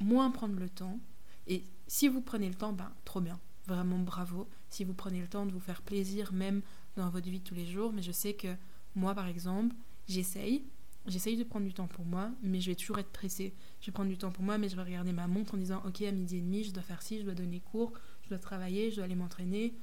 moins 0.00 0.30
prendre 0.30 0.58
le 0.58 0.68
temps. 0.68 0.98
Et 1.46 1.64
si 1.86 2.08
vous 2.08 2.20
prenez 2.20 2.48
le 2.48 2.54
temps, 2.54 2.72
ben 2.72 2.90
trop 3.04 3.20
bien, 3.20 3.38
vraiment 3.66 3.98
bravo. 3.98 4.48
Si 4.70 4.84
vous 4.84 4.94
prenez 4.94 5.20
le 5.20 5.28
temps 5.28 5.46
de 5.46 5.52
vous 5.52 5.60
faire 5.60 5.82
plaisir, 5.82 6.32
même 6.32 6.62
dans 6.96 7.10
votre 7.10 7.28
vie 7.28 7.40
de 7.40 7.44
tous 7.44 7.54
les 7.54 7.66
jours, 7.66 7.92
mais 7.92 8.02
je 8.02 8.12
sais 8.12 8.34
que 8.34 8.54
moi, 8.94 9.14
par 9.14 9.26
exemple, 9.26 9.74
j'essaye. 10.08 10.64
j'essaye 11.06 11.36
de 11.36 11.44
prendre 11.44 11.66
du 11.66 11.74
temps 11.74 11.86
pour 11.86 12.04
moi, 12.04 12.30
mais 12.42 12.60
je 12.60 12.70
vais 12.70 12.76
toujours 12.76 12.98
être 12.98 13.12
pressée. 13.12 13.54
Je 13.80 13.86
vais 13.86 13.92
prendre 13.92 14.10
du 14.10 14.18
temps 14.18 14.32
pour 14.32 14.44
moi, 14.44 14.58
mais 14.58 14.68
je 14.68 14.76
vais 14.76 14.82
regarder 14.82 15.12
ma 15.12 15.26
montre 15.26 15.54
en 15.54 15.58
disant 15.58 15.82
Ok, 15.86 16.02
à 16.02 16.12
midi 16.12 16.38
et 16.38 16.40
demi, 16.40 16.64
je 16.64 16.72
dois 16.72 16.82
faire 16.82 17.02
ci, 17.02 17.18
je 17.18 17.24
dois 17.24 17.34
donner 17.34 17.60
cours, 17.60 17.92
je 18.22 18.30
dois 18.30 18.38
travailler, 18.38 18.90
je 18.90 18.96
dois 18.96 19.04
aller 19.04 19.14
m'entraîner, 19.14 19.74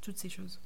toutes 0.00 0.18
ces 0.18 0.28
choses. 0.28 0.60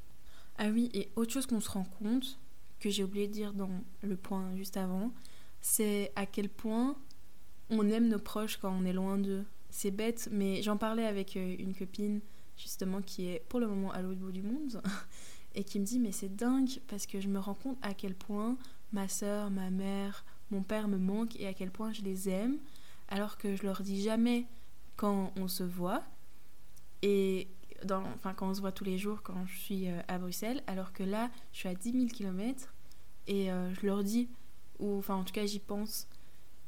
Ah 0.58 0.68
oui, 0.68 0.90
et 0.94 1.10
autre 1.16 1.32
chose 1.32 1.46
qu'on 1.46 1.60
se 1.60 1.70
rend 1.70 1.84
compte, 1.84 2.38
que 2.80 2.90
j'ai 2.90 3.04
oublié 3.04 3.28
de 3.28 3.32
dire 3.32 3.52
dans 3.52 3.70
le 4.02 4.16
point 4.16 4.54
juste 4.56 4.76
avant, 4.76 5.12
c'est 5.60 6.12
à 6.16 6.26
quel 6.26 6.48
point 6.48 6.96
on 7.70 7.88
aime 7.88 8.08
nos 8.08 8.18
proches 8.18 8.56
quand 8.56 8.72
on 8.72 8.84
est 8.84 8.92
loin 8.92 9.18
d'eux. 9.18 9.44
C'est 9.70 9.90
bête, 9.90 10.28
mais 10.30 10.62
j'en 10.62 10.76
parlais 10.76 11.06
avec 11.06 11.36
euh, 11.36 11.56
une 11.58 11.74
copine 11.74 12.20
justement 12.58 13.00
qui 13.00 13.26
est 13.26 13.42
pour 13.48 13.60
le 13.60 13.66
moment 13.66 13.90
à 13.92 14.02
l'autre 14.02 14.20
bout 14.20 14.32
du 14.32 14.42
monde 14.42 14.82
et 15.54 15.64
qui 15.64 15.80
me 15.80 15.84
dit 15.84 15.98
mais 15.98 16.12
c'est 16.12 16.34
dingue 16.34 16.80
parce 16.88 17.06
que 17.06 17.20
je 17.20 17.28
me 17.28 17.38
rends 17.38 17.54
compte 17.54 17.78
à 17.82 17.94
quel 17.94 18.14
point 18.14 18.56
ma 18.92 19.08
soeur, 19.08 19.50
ma 19.50 19.70
mère, 19.70 20.24
mon 20.50 20.62
père 20.62 20.88
me 20.88 20.98
manquent 20.98 21.40
et 21.40 21.46
à 21.46 21.54
quel 21.54 21.70
point 21.70 21.92
je 21.92 22.02
les 22.02 22.28
aime 22.28 22.58
alors 23.08 23.38
que 23.38 23.56
je 23.56 23.62
leur 23.62 23.82
dis 23.82 24.02
jamais 24.02 24.46
quand 24.96 25.32
on 25.36 25.48
se 25.48 25.62
voit 25.62 26.02
et 27.00 27.48
quand 27.86 28.48
on 28.48 28.54
se 28.54 28.60
voit 28.60 28.72
tous 28.72 28.84
les 28.84 28.98
jours 28.98 29.22
quand 29.22 29.46
je 29.46 29.58
suis 29.58 29.88
euh, 29.88 30.00
à 30.08 30.18
Bruxelles 30.18 30.62
alors 30.66 30.92
que 30.92 31.02
là 31.02 31.30
je 31.52 31.58
suis 31.58 31.68
à 31.68 31.74
10 31.74 31.92
000 31.92 32.06
km 32.06 32.72
et 33.26 33.50
euh, 33.52 33.72
je 33.74 33.86
leur 33.86 34.02
dis 34.02 34.28
ou 34.78 34.98
enfin 34.98 35.14
en 35.14 35.24
tout 35.24 35.32
cas 35.32 35.46
j'y 35.46 35.60
pense. 35.60 36.08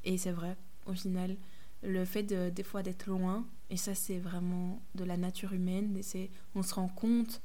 Et 0.05 0.19
c'est 0.19 0.33
vrai 0.33 0.57
au 0.87 0.95
final 0.95 1.37
le 1.83 2.05
fait 2.05 2.23
de, 2.23 2.51
des 2.51 2.63
fois 2.63 2.83
d'être 2.83 3.07
loin 3.07 3.47
et 3.71 3.77
ça 3.77 3.95
c'est 3.95 4.19
vraiment 4.19 4.83
de 4.95 5.05
la 5.05 5.17
nature 5.17 5.53
humaine 5.53 5.97
et 6.15 6.31
on 6.55 6.63
se 6.63 6.75
rend 6.75 6.89
compte 6.89 7.43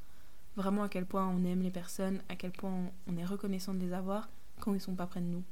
vraiment 0.56 0.84
à 0.84 0.90
quel 0.90 1.06
point 1.06 1.28
on 1.28 1.44
aime 1.46 1.62
les 1.62 1.72
personnes 1.72 2.22
à 2.30 2.36
quel 2.36 2.52
point 2.52 2.92
on, 3.08 3.18
est 3.18 3.26
reconnaissant 3.26 3.74
de 3.74 3.80
les 3.80 3.94
avoir 3.94 4.30
quand 4.60 4.74
ils 4.74 4.82
sont 4.82 4.96
pas 4.96 5.08
près 5.08 5.22
de 5.22 5.26
nous. 5.26 5.44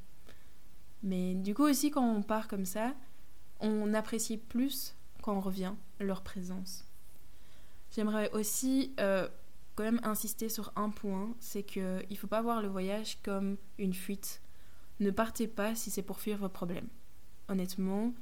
Mais 1.02 1.34
du 1.34 1.54
coup 1.54 1.64
aussi 1.64 1.90
quand 1.90 2.04
on 2.04 2.22
part 2.22 2.48
comme 2.48 2.64
ça 2.64 2.94
on 3.60 3.92
apprécie 3.94 4.38
plus 4.38 4.94
quand 5.22 5.34
on 5.36 5.40
revient 5.40 5.74
leur 6.00 6.22
présence 6.22 6.87
j'aimerais 7.90 8.30
aussi 8.32 8.94
euh, 9.00 9.28
quand 9.74 9.84
même 9.84 10.00
insister 10.02 10.48
sur 10.48 10.72
un 10.76 10.90
point 10.90 11.34
c'est 11.40 11.62
que 11.62 12.02
il 12.10 12.18
faut 12.18 12.26
pas 12.26 12.42
voir 12.42 12.62
le 12.62 12.68
voyage 12.68 13.18
comme 13.22 13.56
une 13.78 13.94
fuite 13.94 14.42
ne 15.00 15.10
partez 15.10 15.46
pas 15.46 15.74
si 15.74 15.90
c'est 15.90 16.02
pour 16.02 16.20
fuir 16.20 16.38
vos 16.38 16.48
problèmes 16.48 16.88
honnêtement, 17.48 18.12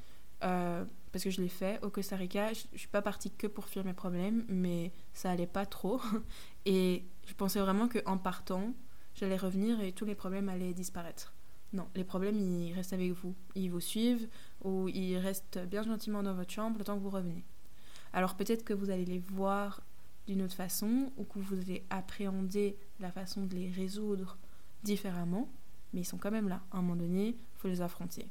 euh, 0.45 0.85
parce 1.13 1.25
que 1.25 1.31
je 1.31 1.41
l'ai 1.41 1.49
fait 1.49 1.83
au 1.85 1.91
Costa 1.91 2.17
Rica, 2.17 2.53
je, 2.53 2.65
ne 2.73 2.79
suis 2.79 2.89
pas 2.89 3.03
partie 3.03 3.31
que 3.31 3.47
pour 3.47 3.67
fuir 3.67 3.85
mes 3.85 3.93
problèmes, 3.93 4.45
mais 4.49 4.93
ça 5.13 5.31
allait 5.31 5.47
pas 5.47 5.67
trop. 5.67 6.01
Et 6.65 7.05
je 7.27 7.35
pensais 7.35 7.61
vraiment 7.61 7.89
qu'en 7.89 8.19
partant, 8.19 8.75
j'allais 9.15 9.37
revenir 9.37 9.81
et 9.81 9.93
tous 9.93 10.05
les 10.05 10.15
problèmes 10.15 10.49
allaient 10.49 10.75
disparaître. 10.75 11.33
Non, 11.73 11.89
les 11.95 12.05
problèmes, 12.05 12.39
ils 12.39 12.73
restent 12.75 12.93
avec 12.93 13.13
vous. 13.13 13.35
Ils 13.55 13.71
vous 13.71 13.81
suivent 13.81 14.29
ou 14.63 14.89
ils 14.89 15.17
restent 15.17 15.59
bien 15.59 15.83
gentiment 15.83 16.23
dans 16.23 16.35
votre 16.35 16.51
chambre 16.51 16.79
le 16.79 16.85
temps 16.85 16.97
que 16.97 17.03
vous 17.03 17.11
revenez. 17.11 17.45
Alors 18.17 18.35
peut-être 18.35 18.65
que 18.65 18.73
vous 18.73 18.89
allez 18.89 19.05
les 19.05 19.19
voir 19.19 19.83
d'une 20.27 20.41
autre 20.41 20.55
façon 20.55 21.13
ou 21.19 21.25
que 21.25 21.39
vous 21.39 21.61
allez 21.61 21.85
appréhender 21.91 22.79
la 22.99 23.13
façon 23.13 23.45
de 23.45 23.55
les 23.55 23.71
résoudre 23.71 24.39
différemment, 24.83 25.53
mais 25.93 26.01
ils 26.01 26.07
sont 26.07 26.17
quand 26.17 26.31
même 26.31 26.49
là. 26.49 26.63
À 26.73 26.79
un 26.79 26.81
moment 26.81 26.97
donné, 26.97 27.29
il 27.37 27.59
faut 27.59 27.69
les 27.69 27.83
affronter. 27.83 28.27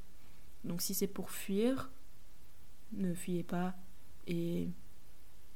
Donc 0.64 0.82
si 0.82 0.96
c'est 0.96 1.06
pour 1.06 1.30
fuir, 1.30 1.92
ne 2.94 3.14
fuyez 3.14 3.44
pas 3.44 3.76
et 4.26 4.70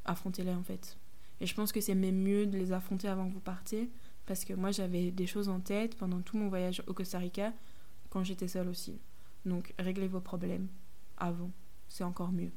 affrontez-les 0.06 0.54
en 0.54 0.64
fait. 0.64 1.00
Et 1.42 1.48
je 1.48 1.56
pense 1.56 1.72
que 1.72 1.82
c'est 1.82 1.96
même 1.96 2.22
mieux 2.22 2.46
de 2.46 2.56
les 2.56 2.72
affronter 2.72 3.08
avant 3.08 3.28
que 3.28 3.34
vous 3.34 3.40
partez, 3.40 3.90
parce 4.28 4.46
que 4.46 4.54
moi 4.54 4.70
j'avais 4.70 5.10
des 5.10 5.26
choses 5.26 5.50
en 5.50 5.60
tête 5.60 5.98
pendant 5.98 6.22
tout 6.22 6.38
mon 6.38 6.50
voyage 6.50 6.84
au 6.86 6.94
Costa 6.94 7.18
Rica, 7.18 7.52
quand 8.12 8.24
j'étais 8.24 8.48
seule 8.48 8.70
aussi. 8.70 9.00
Donc 9.44 9.74
réglez 9.80 10.08
vos 10.08 10.22
problèmes 10.22 10.68
avant, 11.18 11.50
c'est 11.88 12.04
encore 12.04 12.32
mieux. 12.32 12.52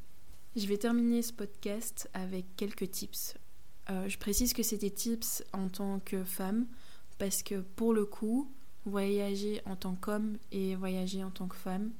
Je 0.54 0.66
vais 0.66 0.76
terminer 0.76 1.22
ce 1.22 1.32
podcast 1.32 2.10
avec 2.12 2.44
quelques 2.56 2.90
tips. 2.90 3.36
Euh, 3.88 4.06
je 4.06 4.18
précise 4.18 4.52
que 4.52 4.62
c'est 4.62 4.76
des 4.76 4.90
tips 4.90 5.42
en 5.54 5.70
tant 5.70 5.98
que 6.00 6.24
femme, 6.24 6.66
parce 7.16 7.42
que 7.42 7.62
pour 7.62 7.94
le 7.94 8.04
coup, 8.04 8.52
voyager 8.84 9.62
en 9.64 9.76
tant 9.76 9.94
qu'homme 9.94 10.36
et 10.50 10.76
voyager 10.76 11.24
en 11.24 11.30
tant 11.30 11.48
que 11.48 11.56
femme, 11.56 11.90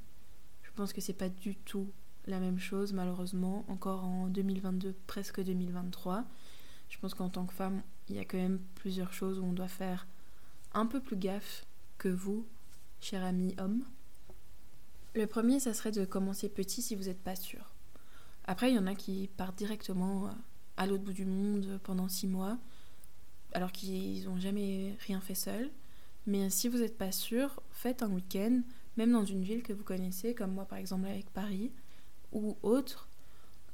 je 0.65 0.71
pense 0.75 0.93
que 0.93 1.01
c'est 1.01 1.15
pas 1.15 1.31
du 1.31 1.57
tout 1.57 1.91
la 2.27 2.41
même 2.41 2.59
chose, 2.59 2.93
malheureusement, 2.93 3.65
encore 3.69 4.05
en 4.05 4.27
2022, 4.27 4.95
presque 5.07 5.43
2023. 5.43 6.27
Je 6.91 6.99
pense 6.99 7.15
qu'en 7.15 7.31
tant 7.31 7.47
que 7.47 7.55
femme, 7.55 7.81
il 8.11 8.17
y 8.17 8.19
a 8.19 8.27
quand 8.27 8.37
même 8.37 8.61
plusieurs 8.75 9.15
choses 9.15 9.39
où 9.39 9.45
on 9.45 9.55
doit 9.55 9.67
faire 9.67 10.07
un 10.75 10.85
peu 10.85 11.01
plus 11.01 11.17
gaffe 11.17 11.65
que 11.97 12.11
vous, 12.11 12.45
cher 13.01 13.25
ami 13.25 13.55
homme. 13.57 13.83
Le 15.15 15.27
premier, 15.27 15.59
ça 15.59 15.73
serait 15.73 15.91
de 15.91 16.05
commencer 16.05 16.51
petit 16.51 16.83
si 16.83 16.95
vous 16.95 17.05
n'êtes 17.05 17.23
pas 17.23 17.37
sûr. 17.37 17.73
Après, 18.45 18.71
il 18.71 18.75
y 18.75 18.79
en 18.79 18.87
a 18.87 18.95
qui 18.95 19.29
partent 19.37 19.57
directement 19.57 20.27
euh, 20.27 20.31
à 20.77 20.87
l'autre 20.87 21.05
bout 21.05 21.13
du 21.13 21.25
monde 21.25 21.79
pendant 21.85 22.09
six 22.09 22.27
mois, 22.27 22.59
alors 23.53 23.73
qu'ils 23.73 24.25
n'ont 24.25 24.41
jamais 24.41 24.97
rien 25.07 25.21
fait 25.21 25.35
seuls. 25.35 25.71
Mais 26.27 26.51
si 26.51 26.69
vous 26.69 26.79
n'êtes 26.79 26.99
pas 26.99 27.13
sûr, 27.13 27.63
faites 27.71 28.03
un 28.03 28.11
week-end, 28.11 28.63
même 28.97 29.13
dans 29.13 29.25
une 29.25 29.43
ville 29.43 29.63
que 29.63 29.73
vous 29.73 29.85
connaissez, 29.85 30.35
comme 30.35 30.53
moi 30.53 30.65
par 30.65 30.79
exemple 30.79 31.07
avec 31.07 31.31
Paris 31.31 31.73
ou 32.33 32.57
autre. 32.63 33.09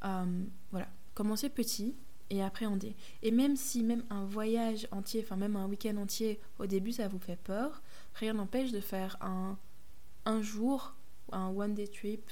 Euh, 0.05 0.45
voilà, 0.71 0.89
commencez 1.15 1.49
petit 1.49 1.95
et 2.31 2.43
appréhendez. 2.43 2.95
Et 3.23 3.31
même 3.31 3.57
si 3.57 3.83
même 3.83 4.05
un 4.11 4.25
voyage 4.25 4.87
entier, 4.91 5.23
enfin 5.25 5.37
même 5.37 5.57
un 5.57 5.67
week-end 5.67 5.97
entier, 5.97 6.41
au 6.59 6.67
début 6.67 6.93
ça 6.93 7.09
vous 7.09 7.19
fait 7.19 7.37
peur, 7.37 7.83
rien 8.15 8.35
n'empêche 8.35 8.73
de 8.73 8.81
faire 8.81 9.17
un, 9.21 9.59
un 10.25 10.43
jour, 10.43 10.95
un 11.33 11.49
one-day 11.49 11.89
trip, 11.89 12.31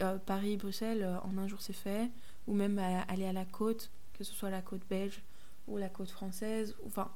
euh, 0.00 0.18
Paris-Bruxelles, 0.18 1.02
euh, 1.02 1.18
en 1.20 1.38
un 1.38 1.48
jour 1.48 1.60
c'est 1.60 1.72
fait, 1.72 2.10
ou 2.46 2.54
même 2.54 2.78
aller 2.78 3.26
à 3.26 3.32
la 3.32 3.44
côte, 3.44 3.90
que 4.14 4.24
ce 4.24 4.34
soit 4.34 4.50
la 4.50 4.62
côte 4.62 4.82
belge 4.88 5.22
ou 5.66 5.78
la 5.78 5.88
côte 5.88 6.10
française, 6.10 6.76
enfin, 6.86 7.10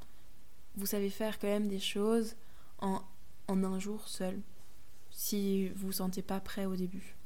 vous 0.76 0.86
savez 0.86 1.10
faire 1.10 1.38
quand 1.38 1.48
même 1.48 1.68
des 1.68 1.80
choses 1.80 2.36
en, 2.78 3.02
en 3.48 3.64
un 3.64 3.78
jour 3.78 4.08
seul 4.08 4.40
si 5.10 5.68
vous 5.70 5.88
vous 5.88 5.92
sentez 5.92 6.22
pas 6.22 6.40
prêt 6.40 6.64
au 6.64 6.76
début. 6.76 7.16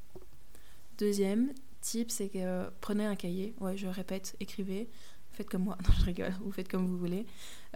Deuxième 0.98 1.52
type, 1.80 2.10
c'est 2.10 2.28
que 2.28 2.70
prenez 2.80 3.04
un 3.04 3.16
cahier, 3.16 3.54
ouais, 3.60 3.76
je 3.76 3.86
répète, 3.86 4.36
écrivez, 4.40 4.88
faites 5.32 5.48
comme 5.48 5.64
moi, 5.64 5.76
je 5.98 6.04
rigole, 6.04 6.34
vous 6.40 6.52
faites 6.52 6.68
comme 6.68 6.86
vous 6.86 6.98
voulez. 6.98 7.26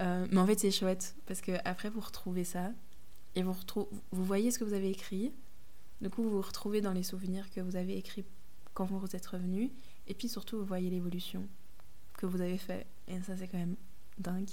Euh, 0.01 0.27
mais 0.31 0.39
en 0.39 0.47
fait, 0.47 0.59
c'est 0.59 0.71
chouette 0.71 1.17
parce 1.27 1.41
que 1.41 1.53
après 1.65 1.91
vous 1.91 2.01
retrouvez 2.01 2.45
ça 2.45 2.73
et 3.35 3.43
vous, 3.43 3.55
vous 4.11 4.25
voyez 4.25 4.51
ce 4.51 4.59
que 4.59 4.65
vous 4.65 4.75
avez 4.75 4.91
écrit. 4.91 5.33
Du 6.01 6.11
coup, 6.11 6.23
vous 6.23 6.31
vous 6.31 6.43
retrouvez 6.43 6.81
dans 6.81 6.93
les 6.93 7.03
souvenirs 7.03 7.51
que 7.51 7.61
vous 7.61 7.77
avez 7.77 7.97
écrits 7.97 8.27
quand 8.75 8.85
vous 8.85 9.17
êtes 9.17 9.27
revenu. 9.27 9.73
Et 10.07 10.15
puis 10.15 10.29
surtout, 10.29 10.59
vous 10.59 10.65
voyez 10.65 10.91
l'évolution 10.91 11.49
que 12.19 12.27
vous 12.27 12.41
avez 12.41 12.59
fait. 12.59 12.87
Et 13.09 13.21
ça, 13.23 13.37
c'est 13.37 13.49
quand 13.49 13.59
même 13.59 13.77
dingue. 14.19 14.51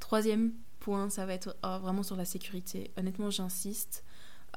Troisième 0.00 0.52
point, 0.80 1.10
ça 1.10 1.26
va 1.26 1.34
être 1.34 1.56
oh, 1.62 1.78
vraiment 1.80 2.02
sur 2.02 2.16
la 2.16 2.24
sécurité. 2.24 2.90
Honnêtement, 2.96 3.30
j'insiste. 3.30 4.04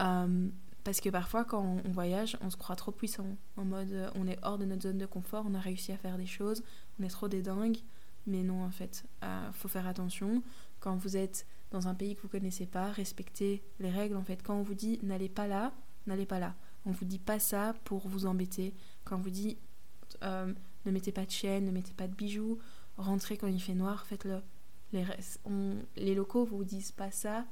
Euh, 0.01 0.47
parce 0.83 1.01
que 1.01 1.09
parfois, 1.09 1.45
quand 1.45 1.81
on 1.83 1.91
voyage, 1.91 2.37
on 2.41 2.49
se 2.49 2.57
croit 2.57 2.75
trop 2.75 2.91
puissant. 2.91 3.37
En 3.57 3.65
mode, 3.65 3.91
euh, 3.91 4.09
on 4.15 4.27
est 4.27 4.39
hors 4.43 4.57
de 4.57 4.65
notre 4.65 4.83
zone 4.83 4.97
de 4.97 5.05
confort, 5.05 5.45
on 5.47 5.53
a 5.55 5.59
réussi 5.59 5.91
à 5.91 5.97
faire 5.97 6.17
des 6.17 6.25
choses, 6.25 6.63
on 6.99 7.03
est 7.03 7.09
trop 7.09 7.27
des 7.27 7.41
dingues. 7.41 7.79
Mais 8.27 8.43
non, 8.43 8.63
en 8.63 8.71
fait, 8.71 9.05
euh, 9.23 9.51
faut 9.51 9.67
faire 9.67 9.87
attention. 9.87 10.41
Quand 10.79 10.95
vous 10.95 11.17
êtes 11.17 11.45
dans 11.71 11.87
un 11.87 11.95
pays 11.95 12.15
que 12.15 12.21
vous 12.21 12.27
connaissez 12.27 12.65
pas, 12.65 12.91
respectez 12.91 13.63
les 13.79 13.89
règles. 13.89 14.15
En 14.15 14.23
fait, 14.23 14.41
quand 14.43 14.55
on 14.55 14.63
vous 14.63 14.73
dit 14.73 14.99
n'allez 15.03 15.29
pas 15.29 15.47
là, 15.47 15.73
n'allez 16.07 16.25
pas 16.25 16.39
là. 16.39 16.55
On 16.85 16.91
vous 16.91 17.05
dit 17.05 17.19
pas 17.19 17.39
ça 17.39 17.73
pour 17.83 18.07
vous 18.07 18.25
embêter. 18.25 18.73
Quand 19.03 19.17
on 19.17 19.21
vous 19.21 19.29
dit 19.29 19.57
ne 20.21 20.91
mettez 20.91 21.11
pas 21.11 21.25
de 21.25 21.31
chaîne, 21.31 21.65
ne 21.65 21.71
mettez 21.71 21.93
pas 21.93 22.07
de 22.07 22.13
bijoux, 22.13 22.59
rentrez 22.97 23.37
quand 23.37 23.47
il 23.47 23.61
fait 23.61 23.73
noir, 23.73 24.05
faites-le. 24.05 24.41
Les, 24.93 25.03
les 25.97 26.15
locaux 26.15 26.45
vous 26.45 26.63
disent 26.63 26.91
pas 26.91 27.11
ça 27.11 27.45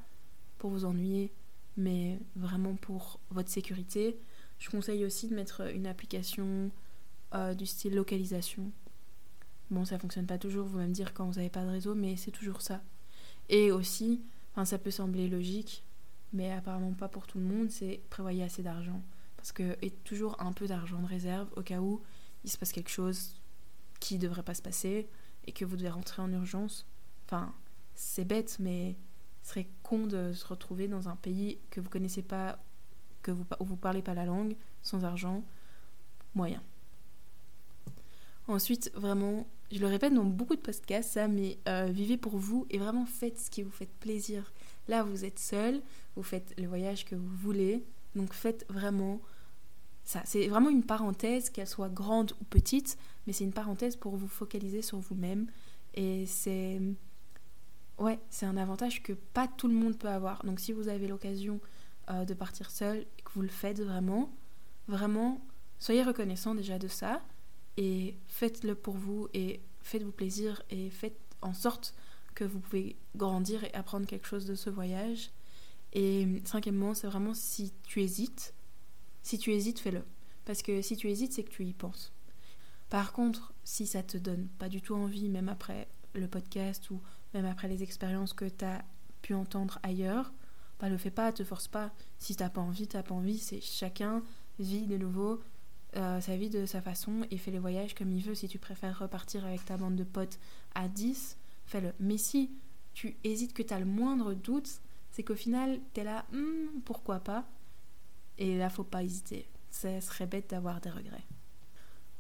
pour 0.58 0.70
vous 0.70 0.86
ennuyer 0.86 1.32
mais 1.78 2.20
vraiment 2.36 2.76
pour 2.76 3.20
votre 3.30 3.50
sécurité. 3.50 4.20
Je 4.60 4.70
conseille 4.70 5.06
aussi 5.06 5.28
de 5.28 5.36
mettre 5.36 5.62
une 5.74 5.88
application 5.88 6.72
euh, 7.34 7.54
du 7.54 7.66
style 7.66 7.96
localisation. 7.96 8.72
Bon, 9.72 9.86
ça 9.86 9.98
fonctionne 9.98 10.28
pas 10.28 10.38
toujours, 10.38 10.68
vous 10.68 10.78
allez 10.78 10.88
me 10.88 10.94
dire 10.94 11.14
quand 11.14 11.26
vous 11.26 11.36
n'avez 11.36 11.50
pas 11.50 11.64
de 11.64 11.70
réseau, 11.70 11.96
mais 11.96 12.16
c'est 12.16 12.32
toujours 12.32 12.62
ça. 12.62 12.82
Et 13.50 13.72
aussi, 13.72 14.22
ça 14.66 14.78
peut 14.78 14.92
sembler 14.92 15.28
logique, 15.28 15.84
mais 16.34 16.52
apparemment 16.52 16.94
pas 16.94 17.08
pour 17.08 17.28
tout 17.28 17.38
le 17.38 17.46
monde, 17.46 17.70
c'est 17.70 18.02
prévoyez 18.10 18.44
assez 18.44 18.64
d'argent. 18.64 19.02
Parce 19.38 19.52
que 19.52 19.78
et 19.82 19.92
toujours 19.92 20.36
un 20.42 20.52
peu 20.54 20.68
d'argent 20.68 21.00
de 21.02 21.08
réserve 21.08 21.50
au 21.56 21.62
cas 21.62 21.80
où 21.80 22.02
il 22.44 22.50
se 22.50 22.58
passe 22.58 22.72
quelque 22.72 22.90
chose 22.90 23.42
qui 24.00 24.18
devrait 24.18 24.44
pas 24.44 24.54
se 24.54 24.62
passer 24.62 25.08
et 25.46 25.52
que 25.52 25.66
vous 25.66 25.78
devez 25.78 25.90
rentrer 25.90 26.22
en 26.22 26.32
urgence. 26.32 26.88
Enfin, 27.26 27.54
c'est 27.96 28.26
bête, 28.26 28.58
mais 28.60 28.96
ce 29.44 29.50
serait 29.50 29.68
con 29.82 30.08
de 30.08 30.34
se 30.34 30.46
retrouver 30.46 30.88
dans 30.88 31.10
un 31.10 31.16
pays 31.16 31.60
que 31.70 31.80
vous 31.80 31.90
connaissez 31.90 32.22
pas, 32.22 32.58
que 33.22 33.32
vous, 33.32 33.46
où 33.60 33.66
vous 33.66 33.76
parlez 33.76 34.02
pas 34.02 34.14
la 34.14 34.26
langue, 34.26 34.56
sans 34.82 35.04
argent, 35.06 35.44
moyen. 36.36 36.62
Ensuite, 38.48 38.92
vraiment, 38.94 39.48
je 39.72 39.80
le 39.80 39.88
répète 39.88 40.14
dans 40.14 40.26
beaucoup 40.26 40.56
de 40.56 40.62
podcasts, 40.62 41.12
ça, 41.14 41.28
mais 41.28 41.58
euh, 41.68 41.86
vivez 41.86 42.18
pour 42.18 42.38
vous 42.38 42.66
et 42.70 42.78
vraiment 42.78 43.06
faites 43.06 43.40
ce 43.40 43.50
qui 43.50 43.64
vous 43.64 43.72
fait 43.72 43.90
plaisir. 44.00 44.52
Là, 44.88 45.04
vous 45.04 45.26
êtes 45.26 45.40
seul, 45.40 45.82
vous 46.16 46.24
faites 46.24 46.54
le 46.60 46.68
voyage 46.68 47.06
que 47.06 47.16
vous 47.16 47.36
voulez, 47.38 47.84
donc 48.16 48.34
faites 48.34 48.66
vraiment 48.70 49.22
ça. 50.04 50.22
C'est 50.26 50.48
vraiment 50.48 50.70
une 50.70 50.84
parenthèse, 50.84 51.50
qu'elle 51.50 51.68
soit 51.68 51.90
grande 51.90 52.34
ou 52.42 52.44
petite, 52.46 52.98
mais 53.26 53.34
c'est 53.34 53.44
une 53.44 53.54
parenthèse 53.54 53.96
pour 53.96 54.16
vous 54.16 54.28
focaliser 54.28 54.82
sur 54.82 55.00
vous-même. 55.00 55.48
Et 55.94 56.26
c'est. 56.26 56.82
Ouais, 58.00 58.20
c'est 58.30 58.46
un 58.46 58.58
avantage 58.58 59.04
que 59.04 59.14
pas 59.14 59.48
tout 59.48 59.68
le 59.68 59.76
monde 59.76 59.98
peut 59.98 60.10
avoir. 60.10 60.44
Donc 60.44 60.60
si 60.60 60.74
vous 60.74 60.88
avez 60.88 61.08
l'occasion 61.08 61.60
euh, 62.10 62.26
de 62.26 62.34
partir 62.34 62.72
seul 62.72 62.98
et 62.98 63.22
que 63.22 63.32
vous 63.34 63.44
le 63.44 63.48
faites 63.48 63.80
vraiment, 63.80 64.34
vraiment, 64.88 65.40
soyez 65.80 66.04
reconnaissant 66.04 66.56
déjà 66.56 66.80
de 66.80 66.88
ça 66.88 67.22
et 67.78 68.18
faites-le 68.28 68.74
pour 68.76 68.96
vous 68.96 69.28
et 69.34 69.62
faites-vous 69.84 70.12
plaisir 70.12 70.64
et 70.72 70.90
faites 70.90 71.20
en 71.42 71.54
sorte 71.54 71.94
que 72.34 72.44
vous 72.44 72.60
pouvez 72.60 72.96
grandir 73.16 73.64
et 73.64 73.74
apprendre 73.74 74.06
quelque 74.06 74.28
chose 74.28 74.46
de 74.46 74.56
ce 74.56 74.70
voyage. 74.70 75.32
Et 75.94 76.42
cinquièmement, 76.46 76.94
c'est 76.94 77.08
vraiment 77.08 77.34
si 77.34 77.72
tu 77.84 78.02
hésites, 78.02 78.54
si 79.22 79.38
tu 79.38 79.52
hésites, 79.52 79.80
fais-le. 79.80 80.04
Parce 80.46 80.62
que 80.62 80.82
si 80.82 80.98
tu 80.98 81.10
hésites, 81.10 81.34
c'est 81.34 81.44
que 81.44 81.52
tu 81.52 81.66
y 81.66 81.74
penses. 81.74 82.12
Par 82.90 83.14
contre, 83.14 83.54
si 83.64 83.88
ça 83.88 84.04
te 84.04 84.18
donne 84.18 84.48
pas 84.60 84.70
du 84.70 84.82
tout 84.82 84.96
envie, 84.96 85.30
même 85.30 85.50
après 85.50 85.88
le 86.14 86.28
podcast 86.28 86.90
ou 86.92 87.02
même 87.34 87.46
après 87.46 87.68
les 87.68 87.82
expériences 87.82 88.34
que 88.34 88.46
tu 88.46 88.66
as 88.66 88.84
pu 89.22 89.34
entendre 89.34 89.80
ailleurs, 89.84 90.34
bah 90.80 90.90
le 90.90 90.98
fais 90.98 91.12
pas, 91.12 91.32
te 91.32 91.44
force 91.44 91.68
pas. 91.68 91.92
Si 92.20 92.36
t'as 92.36 92.50
pas 92.50 92.62
envie, 92.62 92.88
t'as 92.88 93.04
pas 93.04 93.16
envie. 93.16 93.40
C'est 93.40 93.62
chacun 93.62 94.22
vit 94.60 94.86
de 94.86 94.98
nouveau 94.98 95.42
euh, 95.96 96.20
sa 96.22 96.36
vie 96.36 96.50
de 96.50 96.66
sa 96.66 96.82
façon 96.82 97.26
et 97.30 97.38
fait 97.38 97.52
les 97.52 97.60
voyages 97.60 97.94
comme 97.94 98.12
il 98.12 98.22
veut. 98.22 98.36
Si 98.36 98.48
tu 98.48 98.60
préfères 98.60 99.00
repartir 99.00 99.46
avec 99.46 99.64
ta 99.64 99.78
bande 99.78 99.96
de 99.96 100.04
potes 100.04 100.40
à 100.76 100.88
10, 100.88 101.38
fais-le. 101.74 101.94
Mais 102.00 102.18
si 102.18 102.52
tu 102.94 103.18
hésites 103.24 103.54
que 103.54 103.64
tu 103.64 103.74
as 103.74 103.80
le 103.80 103.86
moindre 103.86 104.34
doute, 104.34 104.70
c'est 105.12 105.24
qu'au 105.24 105.36
final, 105.36 105.80
tu 105.94 106.02
es 106.02 106.04
là, 106.04 106.26
hmm, 106.32 106.82
pourquoi 106.86 107.20
pas? 107.20 107.46
Et 108.38 108.58
là, 108.58 108.70
faut 108.70 108.84
pas 108.84 109.04
hésiter. 109.04 109.48
Ça 109.70 110.00
serait 110.02 110.28
bête 110.28 110.52
d'avoir 110.52 110.82
des 110.82 110.92
regrets. 110.92 111.26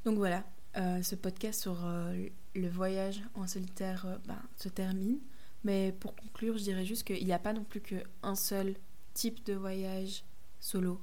Donc 0.05 0.17
voilà, 0.17 0.43
euh, 0.77 1.01
ce 1.01 1.15
podcast 1.15 1.61
sur 1.61 1.85
euh, 1.85 2.27
le 2.55 2.67
voyage 2.67 3.21
en 3.35 3.47
solitaire 3.47 4.19
ben, 4.25 4.41
se 4.55 4.69
termine. 4.69 5.19
Mais 5.63 5.93
pour 5.99 6.15
conclure, 6.15 6.57
je 6.57 6.63
dirais 6.63 6.85
juste 6.85 7.03
qu'il 7.03 7.25
n'y 7.25 7.33
a 7.33 7.39
pas 7.39 7.53
non 7.53 7.63
plus 7.63 7.81
qu'un 7.81 8.35
seul 8.35 8.75
type 9.13 9.45
de 9.45 9.53
voyage 9.53 10.23
solo. 10.59 10.99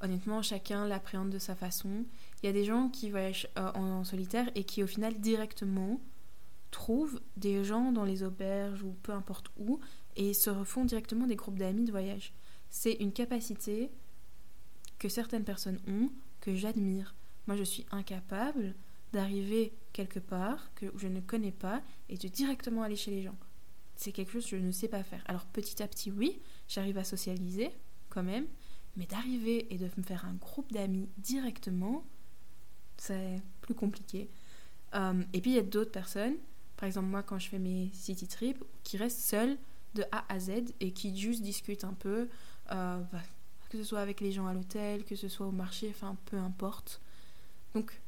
Honnêtement, 0.00 0.42
chacun 0.42 0.86
l'appréhende 0.86 1.30
de 1.30 1.38
sa 1.38 1.56
façon. 1.56 2.04
Il 2.42 2.46
y 2.46 2.48
a 2.48 2.52
des 2.52 2.64
gens 2.64 2.88
qui 2.88 3.10
voyagent 3.10 3.48
en 3.56 4.04
solitaire 4.04 4.48
et 4.54 4.62
qui 4.62 4.84
au 4.84 4.86
final 4.86 5.18
directement 5.18 6.00
trouvent 6.70 7.20
des 7.36 7.64
gens 7.64 7.92
dans 7.92 8.04
les 8.04 8.22
auberges 8.22 8.82
ou 8.82 8.94
peu 9.02 9.12
importe 9.12 9.50
où 9.58 9.80
et 10.16 10.34
se 10.34 10.50
refont 10.50 10.84
directement 10.84 11.26
des 11.26 11.36
groupes 11.36 11.58
d'amis 11.58 11.84
de 11.84 11.90
voyage. 11.90 12.32
C'est 12.70 12.94
une 12.94 13.12
capacité 13.12 13.90
que 14.98 15.08
certaines 15.08 15.44
personnes 15.44 15.80
ont 15.88 16.10
que 16.40 16.54
j'admire. 16.54 17.14
Moi, 17.46 17.56
je 17.56 17.62
suis 17.62 17.86
incapable 17.90 18.74
d'arriver 19.12 19.72
quelque 19.92 20.18
part 20.18 20.72
que 20.74 20.86
je 20.96 21.08
ne 21.08 21.20
connais 21.20 21.52
pas 21.52 21.82
et 22.08 22.16
de 22.16 22.28
directement 22.28 22.82
aller 22.82 22.96
chez 22.96 23.10
les 23.10 23.22
gens. 23.22 23.36
C'est 23.96 24.12
quelque 24.12 24.32
chose 24.32 24.48
que 24.48 24.58
je 24.58 24.64
ne 24.64 24.70
sais 24.70 24.88
pas 24.88 25.02
faire. 25.02 25.22
Alors 25.26 25.46
petit 25.46 25.82
à 25.82 25.88
petit, 25.88 26.10
oui, 26.10 26.40
j'arrive 26.68 26.98
à 26.98 27.04
socialiser 27.04 27.70
quand 28.10 28.22
même, 28.22 28.46
mais 28.96 29.06
d'arriver 29.06 29.72
et 29.72 29.78
de 29.78 29.88
me 29.96 30.02
faire 30.02 30.24
un 30.24 30.34
groupe 30.34 30.72
d'amis 30.72 31.08
directement, 31.18 32.04
c'est 32.96 33.40
plus 33.60 33.74
compliqué. 33.74 34.28
Euh, 34.94 35.22
et 35.32 35.40
puis 35.40 35.52
il 35.52 35.56
y 35.56 35.58
a 35.60 35.62
d'autres 35.62 35.90
personnes 35.90 36.36
par 36.78 36.86
exemple, 36.86 37.08
moi, 37.08 37.24
quand 37.24 37.38
je 37.40 37.48
fais 37.48 37.58
mes 37.58 37.90
city 37.92 38.28
trips, 38.28 38.62
qui 38.84 38.96
restent 38.96 39.20
seuls 39.20 39.58
de 39.94 40.04
A 40.12 40.24
à 40.32 40.38
Z 40.38 40.50
et 40.80 40.92
qui 40.92 41.16
juste 41.16 41.42
discutent 41.42 41.82
un 41.82 41.92
peu, 41.92 42.28
euh, 42.70 43.00
bah, 43.12 43.22
que 43.68 43.78
ce 43.78 43.84
soit 43.84 43.98
avec 43.98 44.20
les 44.20 44.30
gens 44.30 44.46
à 44.46 44.54
l'hôtel, 44.54 45.04
que 45.04 45.16
ce 45.16 45.28
soit 45.28 45.46
au 45.46 45.50
marché, 45.50 45.88
enfin, 45.90 46.16
peu 46.26 46.36
importe. 46.36 47.00
Donc, 47.74 48.00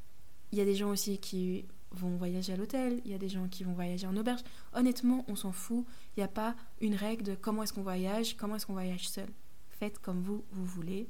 il 0.52 0.58
y 0.58 0.62
a 0.62 0.64
des 0.64 0.76
gens 0.76 0.88
aussi 0.88 1.18
qui 1.18 1.64
vont 1.90 2.16
voyager 2.16 2.52
à 2.52 2.56
l'hôtel, 2.56 3.02
il 3.04 3.10
y 3.10 3.14
a 3.14 3.18
des 3.18 3.28
gens 3.28 3.48
qui 3.48 3.64
vont 3.64 3.72
voyager 3.72 4.06
en 4.06 4.16
auberge. 4.16 4.42
Honnêtement, 4.72 5.24
on 5.26 5.34
s'en 5.34 5.50
fout. 5.50 5.84
Il 6.16 6.20
n'y 6.20 6.24
a 6.24 6.28
pas 6.28 6.54
une 6.80 6.94
règle 6.94 7.24
de 7.24 7.34
comment 7.34 7.64
est-ce 7.64 7.72
qu'on 7.72 7.82
voyage, 7.82 8.36
comment 8.36 8.54
est-ce 8.54 8.66
qu'on 8.66 8.74
voyage 8.74 9.08
seul. 9.08 9.28
Faites 9.68 9.98
comme 9.98 10.22
vous, 10.22 10.44
vous 10.52 10.64
voulez. 10.64 11.08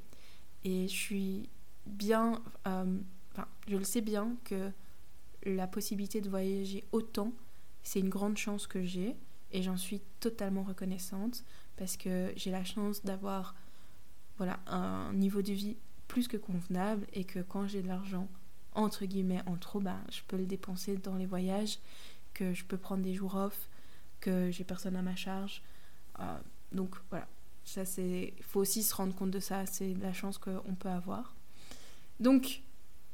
Et 0.64 0.88
je 0.88 0.94
suis 0.94 1.50
bien, 1.84 2.40
euh, 2.66 2.98
enfin, 3.32 3.46
je 3.68 3.76
le 3.76 3.84
sais 3.84 4.00
bien 4.00 4.34
que 4.44 4.70
la 5.44 5.66
possibilité 5.66 6.22
de 6.22 6.30
voyager 6.30 6.84
autant 6.92 7.34
c'est 7.82 8.00
une 8.00 8.08
grande 8.08 8.36
chance 8.36 8.66
que 8.66 8.84
j'ai 8.84 9.16
et 9.52 9.62
j'en 9.62 9.76
suis 9.76 10.00
totalement 10.20 10.62
reconnaissante 10.62 11.44
parce 11.76 11.96
que 11.96 12.32
j'ai 12.36 12.50
la 12.50 12.64
chance 12.64 13.04
d'avoir 13.04 13.54
voilà, 14.36 14.60
un 14.66 15.12
niveau 15.12 15.42
de 15.42 15.52
vie 15.52 15.76
plus 16.08 16.28
que 16.28 16.36
convenable 16.36 17.06
et 17.12 17.24
que 17.24 17.40
quand 17.40 17.66
j'ai 17.66 17.82
de 17.82 17.88
l'argent 17.88 18.28
entre 18.74 19.04
guillemets 19.04 19.42
en 19.46 19.56
trop, 19.56 19.80
ben, 19.80 20.00
je 20.10 20.20
peux 20.26 20.36
le 20.36 20.46
dépenser 20.46 20.96
dans 20.96 21.16
les 21.16 21.26
voyages, 21.26 21.78
que 22.34 22.52
je 22.54 22.64
peux 22.64 22.76
prendre 22.76 23.02
des 23.02 23.14
jours 23.14 23.34
off, 23.34 23.68
que 24.20 24.50
j'ai 24.50 24.64
personne 24.64 24.96
à 24.96 25.02
ma 25.02 25.16
charge. 25.16 25.62
Euh, 26.20 26.38
donc 26.72 26.94
voilà, 27.10 27.26
ça 27.64 27.84
c'est, 27.84 28.34
faut 28.42 28.60
aussi 28.60 28.82
se 28.82 28.94
rendre 28.94 29.14
compte 29.14 29.30
de 29.30 29.40
ça, 29.40 29.66
c'est 29.66 29.94
la 29.94 30.12
chance 30.12 30.38
qu'on 30.38 30.74
peut 30.78 30.88
avoir. 30.88 31.34
Donc 32.20 32.62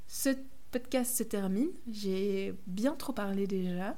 ce 0.09 0.31
podcast 0.71 1.17
se 1.17 1.23
termine, 1.23 1.71
j'ai 1.91 2.55
bien 2.67 2.95
trop 2.95 3.13
parlé 3.13 3.47
déjà. 3.47 3.97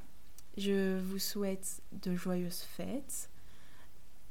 Je 0.59 0.99
vous 0.99 1.21
souhaite 1.21 1.83
de 1.93 2.17
joyeuses 2.17 2.63
fêtes, 2.63 3.31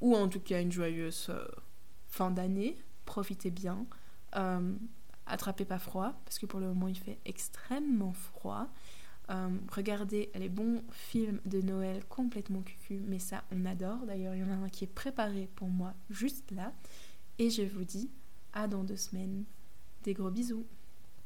ou 0.01 0.13
en 0.13 0.27
tout 0.27 0.41
cas 0.41 0.61
une 0.61 0.73
joyeuse 0.73 1.27
euh, 1.29 1.47
fin 2.09 2.31
d'année. 2.31 2.75
Profitez 3.05 3.49
bien. 3.49 3.85
Euh, 4.35 4.75
attrapez 5.25 5.63
pas 5.63 5.79
froid, 5.79 6.19
parce 6.25 6.37
que 6.37 6.45
pour 6.45 6.59
le 6.59 6.67
moment 6.67 6.89
il 6.89 6.97
fait 6.97 7.17
extrêmement 7.23 8.11
froid. 8.11 8.67
Euh, 9.29 9.49
regardez 9.71 10.29
les 10.35 10.49
bons 10.49 10.83
films 10.91 11.39
de 11.45 11.61
Noël 11.61 12.03
complètement 12.09 12.61
cucu, 12.61 12.99
mais 13.07 13.19
ça 13.19 13.45
on 13.53 13.63
adore. 13.63 14.05
D'ailleurs, 14.05 14.35
il 14.35 14.41
y 14.41 14.43
en 14.43 14.51
a 14.51 14.65
un 14.65 14.69
qui 14.69 14.83
est 14.83 14.93
préparé 14.93 15.47
pour 15.55 15.69
moi 15.69 15.93
juste 16.09 16.51
là. 16.51 16.73
Et 17.39 17.49
je 17.49 17.61
vous 17.61 17.85
dis 17.85 18.09
à 18.51 18.67
dans 18.67 18.83
deux 18.83 18.97
semaines. 18.97 19.45
Des 20.03 20.13
gros 20.13 20.29
bisous. 20.29 20.65